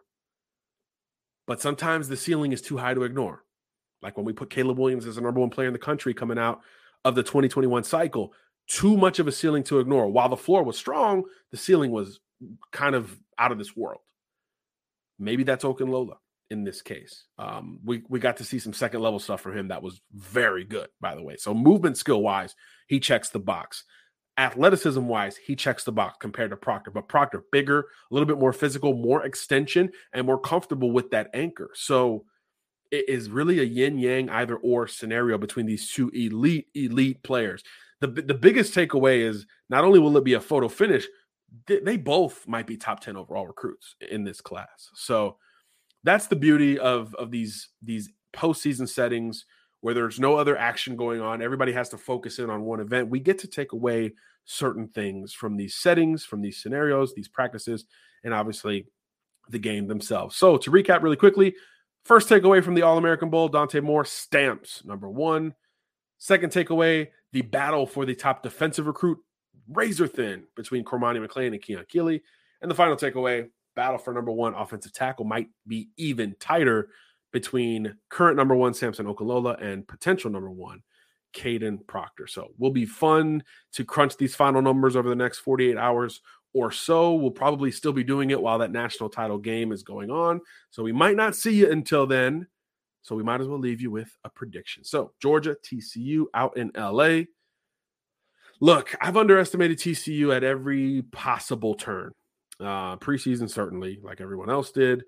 but 1.48 1.62
sometimes 1.62 2.08
the 2.08 2.18
ceiling 2.18 2.52
is 2.52 2.62
too 2.62 2.78
high 2.78 2.94
to 2.94 3.04
ignore. 3.04 3.44
Like 4.02 4.18
when 4.18 4.26
we 4.26 4.34
put 4.34 4.50
Caleb 4.50 4.78
Williams 4.78 5.06
as 5.06 5.16
the 5.16 5.22
number 5.22 5.40
one 5.40 5.50
player 5.50 5.68
in 5.68 5.74
the 5.74 5.80
country 5.80 6.14
coming 6.14 6.38
out 6.38 6.62
of 7.04 7.16
the 7.16 7.24
2021 7.24 7.84
cycle, 7.84 8.34
too 8.68 8.98
much 8.98 9.20
of 9.20 9.28
a 9.28 9.32
ceiling 9.32 9.64
to 9.64 9.80
ignore. 9.80 10.08
While 10.08 10.30
the 10.30 10.38
floor 10.38 10.64
was 10.64 10.78
strong, 10.78 11.24
the 11.52 11.58
ceiling 11.58 11.92
was 11.92 12.20
kind 12.72 12.96
of 12.96 13.18
out 13.38 13.52
of 13.52 13.58
this 13.58 13.76
world. 13.76 14.02
Maybe 15.18 15.44
that's 15.44 15.64
Okunlola 15.64 16.18
in 16.50 16.64
this 16.64 16.82
case. 16.82 17.26
Um, 17.38 17.80
we 17.84 18.04
we 18.10 18.20
got 18.20 18.38
to 18.38 18.44
see 18.44 18.60
some 18.60 18.74
second 18.74 19.02
level 19.02 19.20
stuff 19.20 19.42
from 19.42 19.58
him 19.58 19.70
that 19.70 19.82
was 19.82 20.02
very 20.14 20.64
good, 20.64 20.88
by 21.00 21.16
the 21.16 21.24
way. 21.24 21.38
So 21.38 21.54
movement 21.54 21.98
skill 21.98 22.22
wise, 22.22 22.56
he 22.88 23.00
checks 23.00 23.30
the 23.30 23.40
box. 23.40 23.84
Athleticism 24.38 25.06
wise, 25.06 25.38
he 25.38 25.56
checks 25.56 25.84
the 25.84 25.92
box 25.92 26.18
compared 26.20 26.52
to 26.52 26.58
Proctor. 26.58 26.92
But 26.92 27.08
Proctor, 27.08 27.46
bigger, 27.52 27.80
a 27.80 28.14
little 28.14 28.28
bit 28.28 28.40
more 28.40 28.52
physical, 28.52 28.94
more 28.94 29.26
extension, 29.26 29.92
and 30.14 30.26
more 30.26 30.40
comfortable 30.40 30.92
with 30.92 31.12
that 31.12 31.30
anchor. 31.34 31.72
So 31.74 32.26
it 32.92 33.08
is 33.08 33.30
really 33.30 33.60
a 33.60 33.64
yin 33.64 33.98
yang 33.98 34.30
either 34.30 34.58
or 34.58 34.88
scenario 34.88 35.38
between 35.38 35.66
these 35.66 35.92
two 35.92 36.10
elite 36.10 36.68
elite 36.76 37.24
players. 37.24 37.64
The 38.02 38.08
the 38.08 38.34
biggest 38.34 38.76
takeaway 38.76 39.20
is 39.20 39.46
not 39.70 39.84
only 39.84 40.00
will 40.00 40.18
it 40.18 40.24
be 40.24 40.34
a 40.34 40.42
photo 40.42 40.68
finish, 40.68 41.08
they, 41.68 41.98
both 41.98 42.48
might 42.48 42.68
be 42.68 42.78
top 42.78 43.00
10 43.00 43.16
overall 43.16 43.48
recruits 43.48 43.96
in 44.12 44.24
this 44.24 44.42
class. 44.42 44.90
So 44.96 45.38
that's 46.04 46.28
the 46.28 46.36
beauty 46.36 46.78
of 46.78 47.16
of 47.16 47.32
these 47.32 47.70
these 47.82 48.10
postseason 48.34 48.88
settings 48.88 49.46
where 49.82 49.94
there's 49.94 50.20
no 50.20 50.36
other 50.36 50.58
action 50.58 50.96
going 50.96 51.22
on. 51.22 51.42
Everybody 51.42 51.72
has 51.72 51.90
to 51.90 51.98
focus 51.98 52.40
in 52.40 52.50
on 52.50 52.64
one 52.64 52.80
event. 52.80 53.10
We 53.10 53.20
get 53.20 53.40
to 53.40 53.48
take 53.48 53.72
away 53.72 54.14
certain 54.46 54.88
things 54.88 55.34
from 55.34 55.58
these 55.58 55.76
settings, 55.76 56.24
from 56.24 56.42
these 56.42 56.62
scenarios, 56.62 57.14
these 57.14 57.28
practices, 57.28 57.86
and 58.24 58.34
obviously 58.34 58.88
the 59.50 59.60
game 59.60 59.88
themselves. 59.88 60.36
So 60.36 60.58
to 60.58 60.72
recap 60.72 61.02
really 61.02 61.16
quickly, 61.16 61.56
first 62.04 62.30
takeaway 62.30 62.64
from 62.64 62.76
the 62.76 62.84
All 62.84 62.98
American 62.98 63.30
Bowl, 63.30 63.48
Dante 63.48 63.80
Moore 63.80 64.06
stamps 64.06 64.84
number 64.86 65.10
one. 65.10 65.54
Second 66.18 66.52
takeaway, 66.52 67.10
the 67.34 67.42
battle 67.42 67.86
for 67.86 68.06
the 68.06 68.16
top 68.16 68.42
defensive 68.42 68.88
recruit, 68.88 69.18
razor 69.68 70.08
thin 70.08 70.44
between 70.56 70.86
Cormani 70.86 71.26
McClain 71.26 71.48
and 71.48 71.62
Keon 71.62 71.86
Keeley. 71.90 72.24
And 72.62 72.72
the 72.72 72.76
final 72.76 72.96
takeaway, 72.96 73.50
battle 73.76 73.98
for 73.98 74.14
number 74.14 74.32
one 74.32 74.54
offensive 74.54 74.94
tackle 74.94 75.26
might 75.26 75.50
be 75.68 75.90
even 75.98 76.36
tighter 76.40 76.90
between 77.34 77.94
current 78.10 78.38
number 78.38 78.56
one 78.56 78.74
Samson 78.74 79.06
Okunlola 79.06 79.62
and 79.62 79.86
potential 79.86 80.32
number 80.32 80.50
one 80.50 80.82
Kadyn 81.36 81.86
Proctor. 81.86 82.28
So 82.28 82.54
will 82.58 82.72
be 82.72 82.86
fun 82.86 83.44
to 83.74 83.86
crunch 83.86 84.18
these 84.18 84.36
final 84.36 84.62
numbers 84.62 84.96
over 84.96 85.10
the 85.10 85.16
next 85.16 85.40
48 85.40 85.78
hours 85.78 86.22
or 86.54 86.72
so. 86.72 87.14
We'll 87.14 87.32
probably 87.32 87.70
still 87.70 87.94
be 87.94 88.04
doing 88.04 88.32
it 88.32 88.42
while 88.42 88.60
that 88.60 88.72
national 88.72 89.10
title 89.10 89.38
game 89.38 89.72
is 89.72 89.84
going 89.84 90.10
on. 90.10 90.42
So 90.72 90.82
we 90.82 90.94
might 90.94 91.18
not 91.18 91.36
see 91.36 91.54
you 91.54 91.72
until 91.72 92.08
then. 92.08 92.48
So 93.02 93.16
we 93.16 93.24
might 93.24 93.42
as 93.42 93.48
well 93.48 93.60
leave 93.60 93.82
you 93.82 93.92
with 93.92 94.18
a 94.24 94.30
prediction. 94.30 94.84
So 94.84 95.12
Georgia, 95.22 95.56
TCU 95.64 96.26
out 96.34 96.58
in 96.58 96.72
LA. 96.76 97.26
Look, 98.62 98.96
I've 99.00 99.18
underestimated 99.18 99.78
TCU 99.78 100.36
at 100.36 100.44
every 100.44 101.04
possible 101.12 101.76
turn. 101.76 102.14
Uh, 102.60 102.96
preseason, 102.96 103.50
certainly, 103.50 104.00
like 104.02 104.22
everyone 104.22 104.50
else 104.50 104.72
did. 104.72 105.04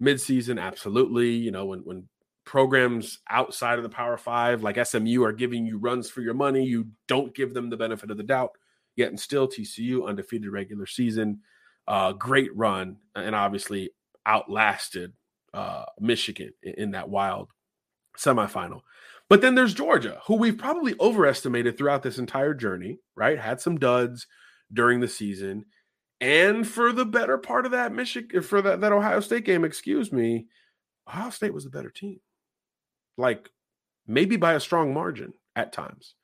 Midseason, 0.00 0.60
absolutely. 0.60 1.32
You 1.32 1.50
know, 1.50 1.66
when 1.66 1.80
when 1.80 2.08
programs 2.44 3.18
outside 3.30 3.78
of 3.78 3.82
the 3.82 3.88
Power 3.88 4.16
Five, 4.16 4.62
like 4.62 4.84
SMU, 4.84 5.22
are 5.22 5.32
giving 5.32 5.66
you 5.66 5.78
runs 5.78 6.10
for 6.10 6.20
your 6.20 6.34
money, 6.34 6.64
you 6.64 6.88
don't 7.08 7.34
give 7.34 7.54
them 7.54 7.70
the 7.70 7.76
benefit 7.76 8.10
of 8.10 8.16
the 8.16 8.22
doubt. 8.22 8.50
Yet 8.96 9.08
and 9.08 9.20
still, 9.20 9.48
TCU 9.48 10.06
undefeated 10.06 10.50
regular 10.50 10.86
season, 10.86 11.40
uh, 11.88 12.12
great 12.12 12.54
run, 12.54 12.96
and 13.14 13.34
obviously 13.34 13.90
outlasted 14.26 15.12
uh, 15.54 15.84
Michigan 15.98 16.52
in, 16.62 16.74
in 16.74 16.90
that 16.92 17.08
wild 17.08 17.48
semifinal. 18.18 18.80
But 19.28 19.40
then 19.40 19.54
there's 19.54 19.72
Georgia, 19.72 20.20
who 20.26 20.36
we've 20.36 20.58
probably 20.58 20.94
overestimated 21.00 21.78
throughout 21.78 22.02
this 22.02 22.18
entire 22.18 22.52
journey, 22.52 22.98
right? 23.16 23.38
Had 23.38 23.60
some 23.60 23.78
duds 23.78 24.26
during 24.72 25.00
the 25.00 25.08
season. 25.08 25.64
And 26.20 26.68
for 26.68 26.92
the 26.92 27.06
better 27.06 27.38
part 27.38 27.64
of 27.64 27.72
that 27.72 27.92
Michigan, 27.92 28.42
for 28.42 28.60
that, 28.62 28.80
that 28.82 28.92
Ohio 28.92 29.20
State 29.20 29.44
game, 29.44 29.64
excuse 29.64 30.12
me, 30.12 30.46
Ohio 31.08 31.30
State 31.30 31.54
was 31.54 31.64
the 31.64 31.70
better 31.70 31.90
team. 31.90 32.20
Like 33.16 33.48
maybe 34.06 34.36
by 34.36 34.54
a 34.54 34.60
strong 34.60 34.94
margin 34.94 35.32
at 35.54 35.72
times. 35.72 36.14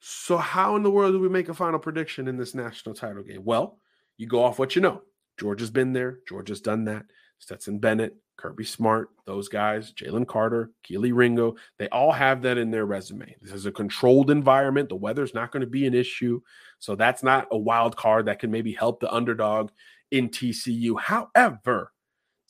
So, 0.00 0.38
how 0.38 0.76
in 0.76 0.82
the 0.82 0.90
world 0.90 1.12
do 1.12 1.20
we 1.20 1.28
make 1.28 1.48
a 1.48 1.54
final 1.54 1.78
prediction 1.78 2.26
in 2.26 2.36
this 2.36 2.54
national 2.54 2.94
title 2.94 3.22
game? 3.22 3.44
Well, 3.44 3.78
you 4.16 4.26
go 4.26 4.42
off 4.42 4.58
what 4.58 4.74
you 4.74 4.82
know. 4.82 5.02
Georgia's 5.38 5.70
been 5.70 5.92
there, 5.92 6.18
Georgia's 6.28 6.60
done 6.60 6.84
that. 6.84 7.04
Stetson 7.38 7.78
Bennett, 7.78 8.16
Kirby 8.36 8.64
Smart, 8.64 9.10
those 9.26 9.48
guys, 9.48 9.92
Jalen 9.92 10.26
Carter, 10.26 10.70
Kelee 10.84 11.12
Ringo, 11.14 11.56
they 11.78 11.88
all 11.88 12.12
have 12.12 12.42
that 12.42 12.58
in 12.58 12.70
their 12.70 12.86
resume. 12.86 13.34
This 13.40 13.52
is 13.52 13.66
a 13.66 13.72
controlled 13.72 14.30
environment. 14.30 14.88
The 14.88 14.96
weather's 14.96 15.34
not 15.34 15.50
going 15.50 15.62
to 15.62 15.66
be 15.66 15.86
an 15.86 15.94
issue. 15.94 16.40
So 16.78 16.94
that's 16.94 17.22
not 17.22 17.48
a 17.50 17.58
wild 17.58 17.96
card 17.96 18.26
that 18.26 18.38
can 18.38 18.50
maybe 18.50 18.72
help 18.72 19.00
the 19.00 19.12
underdog 19.12 19.70
in 20.10 20.28
TCU. 20.28 20.98
However, 21.00 21.92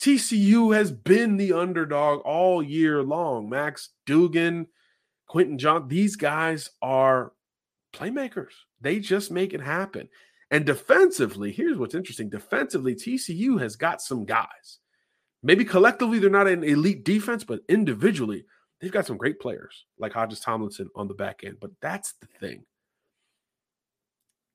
TCU 0.01 0.75
has 0.75 0.91
been 0.91 1.37
the 1.37 1.53
underdog 1.53 2.21
all 2.21 2.63
year 2.63 3.03
long. 3.03 3.47
Max 3.49 3.89
Duggan, 4.07 4.65
Quentin 5.27 5.59
John, 5.59 5.87
these 5.87 6.15
guys 6.15 6.71
are 6.81 7.33
playmakers. 7.93 8.53
They 8.81 8.99
just 8.99 9.29
make 9.29 9.53
it 9.53 9.61
happen. 9.61 10.09
And 10.49 10.65
defensively, 10.65 11.51
here's 11.51 11.77
what's 11.77 11.93
interesting 11.93 12.29
defensively, 12.29 12.95
TCU 12.95 13.61
has 13.61 13.75
got 13.75 14.01
some 14.01 14.25
guys. 14.25 14.79
Maybe 15.43 15.63
collectively, 15.63 16.17
they're 16.17 16.31
not 16.31 16.47
an 16.47 16.63
elite 16.63 17.05
defense, 17.05 17.43
but 17.43 17.61
individually, 17.69 18.45
they've 18.79 18.91
got 18.91 19.05
some 19.05 19.17
great 19.17 19.39
players 19.39 19.85
like 19.99 20.13
Hodges 20.13 20.39
Tomlinson 20.39 20.89
on 20.95 21.07
the 21.07 21.13
back 21.13 21.41
end. 21.43 21.57
But 21.61 21.71
that's 21.79 22.15
the 22.21 22.27
thing. 22.39 22.65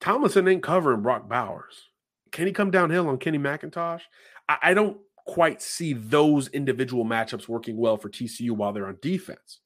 Tomlinson 0.01 0.49
ain't 0.49 0.63
covering 0.63 1.03
Brock 1.03 1.29
Bowers. 1.29 1.89
Can 2.33 2.47
he 2.49 2.53
come 2.53 2.73
downhill 2.73 3.09
on 3.09 3.19
Kenny 3.19 3.39
McIntosh? 3.39 4.03
I, 4.49 4.59
I 4.63 4.75
don't 4.75 4.99
quite 5.27 5.61
see 5.61 5.93
those 5.93 6.49
individual 6.49 7.05
matchups 7.05 7.49
working 7.49 7.77
well 7.77 7.97
for 7.97 8.09
TCU 8.09 8.53
while 8.53 8.72
they're 8.72 8.87
on 8.87 8.99
defense, 9.03 9.61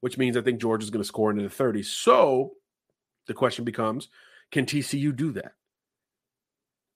which 0.00 0.18
means 0.18 0.36
I 0.36 0.42
think 0.42 0.60
George 0.60 0.82
is 0.82 0.90
going 0.90 1.02
to 1.02 1.08
score 1.08 1.30
into 1.30 1.42
the 1.42 1.54
30s. 1.54 1.86
So 1.86 2.52
the 3.26 3.34
question 3.34 3.64
becomes 3.64 4.08
can 4.50 4.64
TCU 4.64 5.14
do 5.14 5.32
that? 5.32 5.52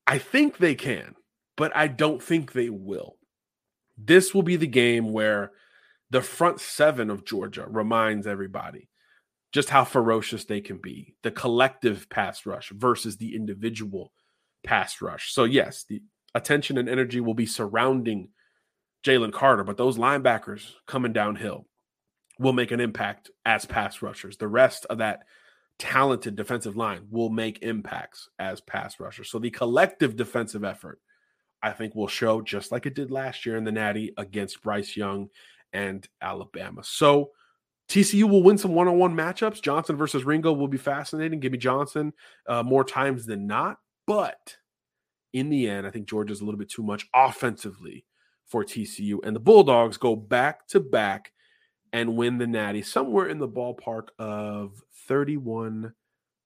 I 0.07 0.19
think 0.19 0.59
they 0.59 0.75
can, 0.75 1.15
but 1.57 1.75
I 1.77 1.87
don't 1.87 2.23
think 2.23 2.53
they 2.53 2.71
will. 2.71 3.17
This 3.97 4.35
will 4.35 4.43
be 4.43 4.57
the 4.57 4.67
game 4.67 5.13
where 5.13 5.53
the 6.11 6.23
front 6.23 6.61
seven 6.61 7.11
of 7.11 7.25
Georgia 7.25 7.67
reminds 7.69 8.27
everybody 8.27 8.89
just 9.53 9.69
how 9.69 9.85
ferocious 9.85 10.45
they 10.45 10.61
can 10.61 10.79
be. 10.79 11.15
The 11.23 11.31
collective 11.31 12.09
pass 12.09 12.47
rush 12.47 12.71
versus 12.71 13.19
the 13.19 13.37
individual 13.37 14.13
pass 14.65 15.01
rush. 15.03 15.33
So, 15.33 15.45
yes, 15.45 15.85
the 15.89 16.03
attention 16.35 16.79
and 16.79 16.89
energy 16.89 17.21
will 17.21 17.35
be 17.35 17.47
surrounding 17.47 18.29
Jalen 19.05 19.33
Carter, 19.33 19.65
but 19.65 19.77
those 19.77 19.99
linebackers 19.99 20.73
coming 20.87 21.13
downhill 21.13 21.67
will 22.39 22.53
make 22.53 22.71
an 22.71 22.81
impact 22.81 23.31
as 23.45 23.65
pass 23.65 24.03
rushers. 24.03 24.37
The 24.37 24.49
rest 24.49 24.87
of 24.87 24.99
that 24.99 25.25
talented 25.79 26.37
defensive 26.37 26.77
line 26.77 27.07
will 27.11 27.31
make 27.31 27.63
impacts 27.63 28.29
as 28.39 28.61
pass 28.61 29.01
rushers. 29.01 29.31
So 29.31 29.39
the 29.39 29.51
collective 29.51 30.17
defensive 30.17 30.65
effort, 30.65 31.01
I 31.63 31.73
think, 31.73 31.95
will 31.95 32.09
show 32.09 32.41
just 32.41 32.73
like 32.73 32.87
it 32.87 32.95
did 32.95 33.11
last 33.11 33.45
year 33.45 33.57
in 33.57 33.65
the 33.65 33.73
Natty 33.73 34.13
against 34.17 34.63
Bryce 34.63 34.97
Young 34.97 35.29
and 35.73 36.07
Alabama. 36.21 36.83
So 36.85 37.31
TCU 37.89 38.29
will 38.31 38.43
win 38.43 38.59
some 38.59 38.75
one-on-one 38.75 39.15
matchups. 39.15 39.61
Johnston 39.61 39.97
versus 39.97 40.25
Ringo 40.25 40.53
will 40.53 40.69
be 40.69 40.79
fascinating. 40.79 41.41
Give 41.41 41.53
me 41.53 41.59
Johnston 41.59 42.13
uh, 42.49 42.63
more 42.63 42.85
times 42.85 43.27
than 43.27 43.47
not, 43.47 43.79
but 44.07 44.57
in 45.33 45.49
the 45.49 45.69
end, 45.69 45.87
I 45.87 45.91
think 45.91 46.09
Georgia's 46.09 46.41
a 46.41 46.45
little 46.45 46.59
bit 46.59 46.71
too 46.71 46.83
much 46.83 47.09
offensively 47.15 48.05
for 48.47 48.65
TCU, 48.65 49.19
and 49.25 49.35
the 49.35 49.41
Bulldogs 49.41 49.97
go 49.97 50.15
back 50.15 50.67
to 50.69 50.81
back 50.81 51.33
and 51.93 52.17
win 52.17 52.39
the 52.39 52.47
Natty 52.47 52.83
somewhere 52.83 53.29
in 53.29 53.39
the 53.39 53.49
ballpark 53.49 54.09
of 54.19 54.83
31 55.09 55.93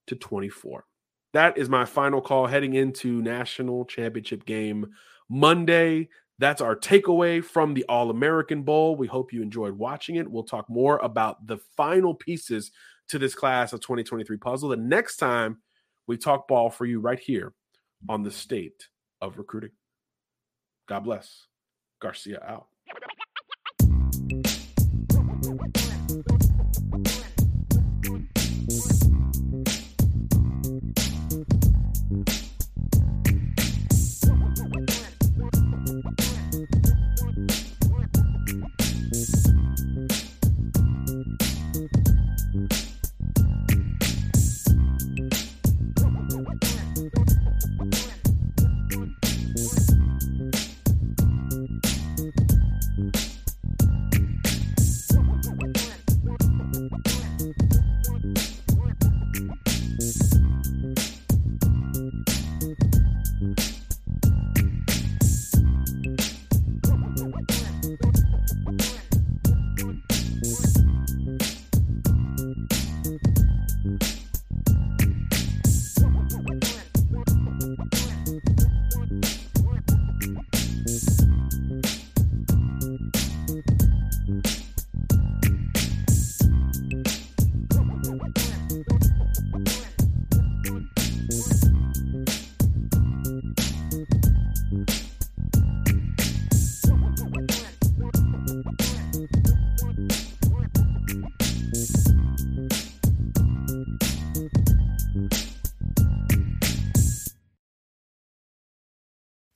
to 0.09 0.17
24. 0.17 0.85
That 1.33 1.59
is 1.59 1.69
my 1.69 1.85
final 1.85 2.21
call 2.21 2.47
heading 2.47 2.75
into 2.75 3.23
national 3.23 3.85
championship 3.85 4.45
game 4.45 4.87
Monday. 5.29 6.09
That's 6.39 6.61
our 6.61 6.77
takeaway 6.77 7.43
from 7.45 7.75
the 7.75 7.85
All 7.89 8.11
American 8.11 8.63
Bowl. 8.63 8.97
We 8.97 9.07
hope 9.07 9.33
you 9.33 9.43
enjoyed 9.43 9.75
watching 9.75 10.17
it. 10.17 10.31
We'll 10.31 10.45
talk 10.45 10.69
more 10.69 10.99
about 10.99 11.47
the 11.47 11.59
final 11.77 12.15
pieces 12.15 12.73
to 13.09 13.19
this 13.19 13.35
class 13.35 13.73
of 13.73 13.81
2023 13.81 14.37
puzzle 14.37 14.69
the 14.69 14.77
next 14.77 15.17
time 15.17 15.59
we 16.07 16.17
talk 16.17 16.49
ball 16.49 16.71
for 16.71 16.85
you 16.85 17.01
right 17.01 17.19
here 17.19 17.53
on 18.09 18.23
the 18.23 18.31
state 18.31 18.89
of 19.21 19.39
recruiting. 19.39 19.71
God 20.89 21.01
bless. 21.01 21.47
Garcia 22.01 22.41
out. 22.47 22.69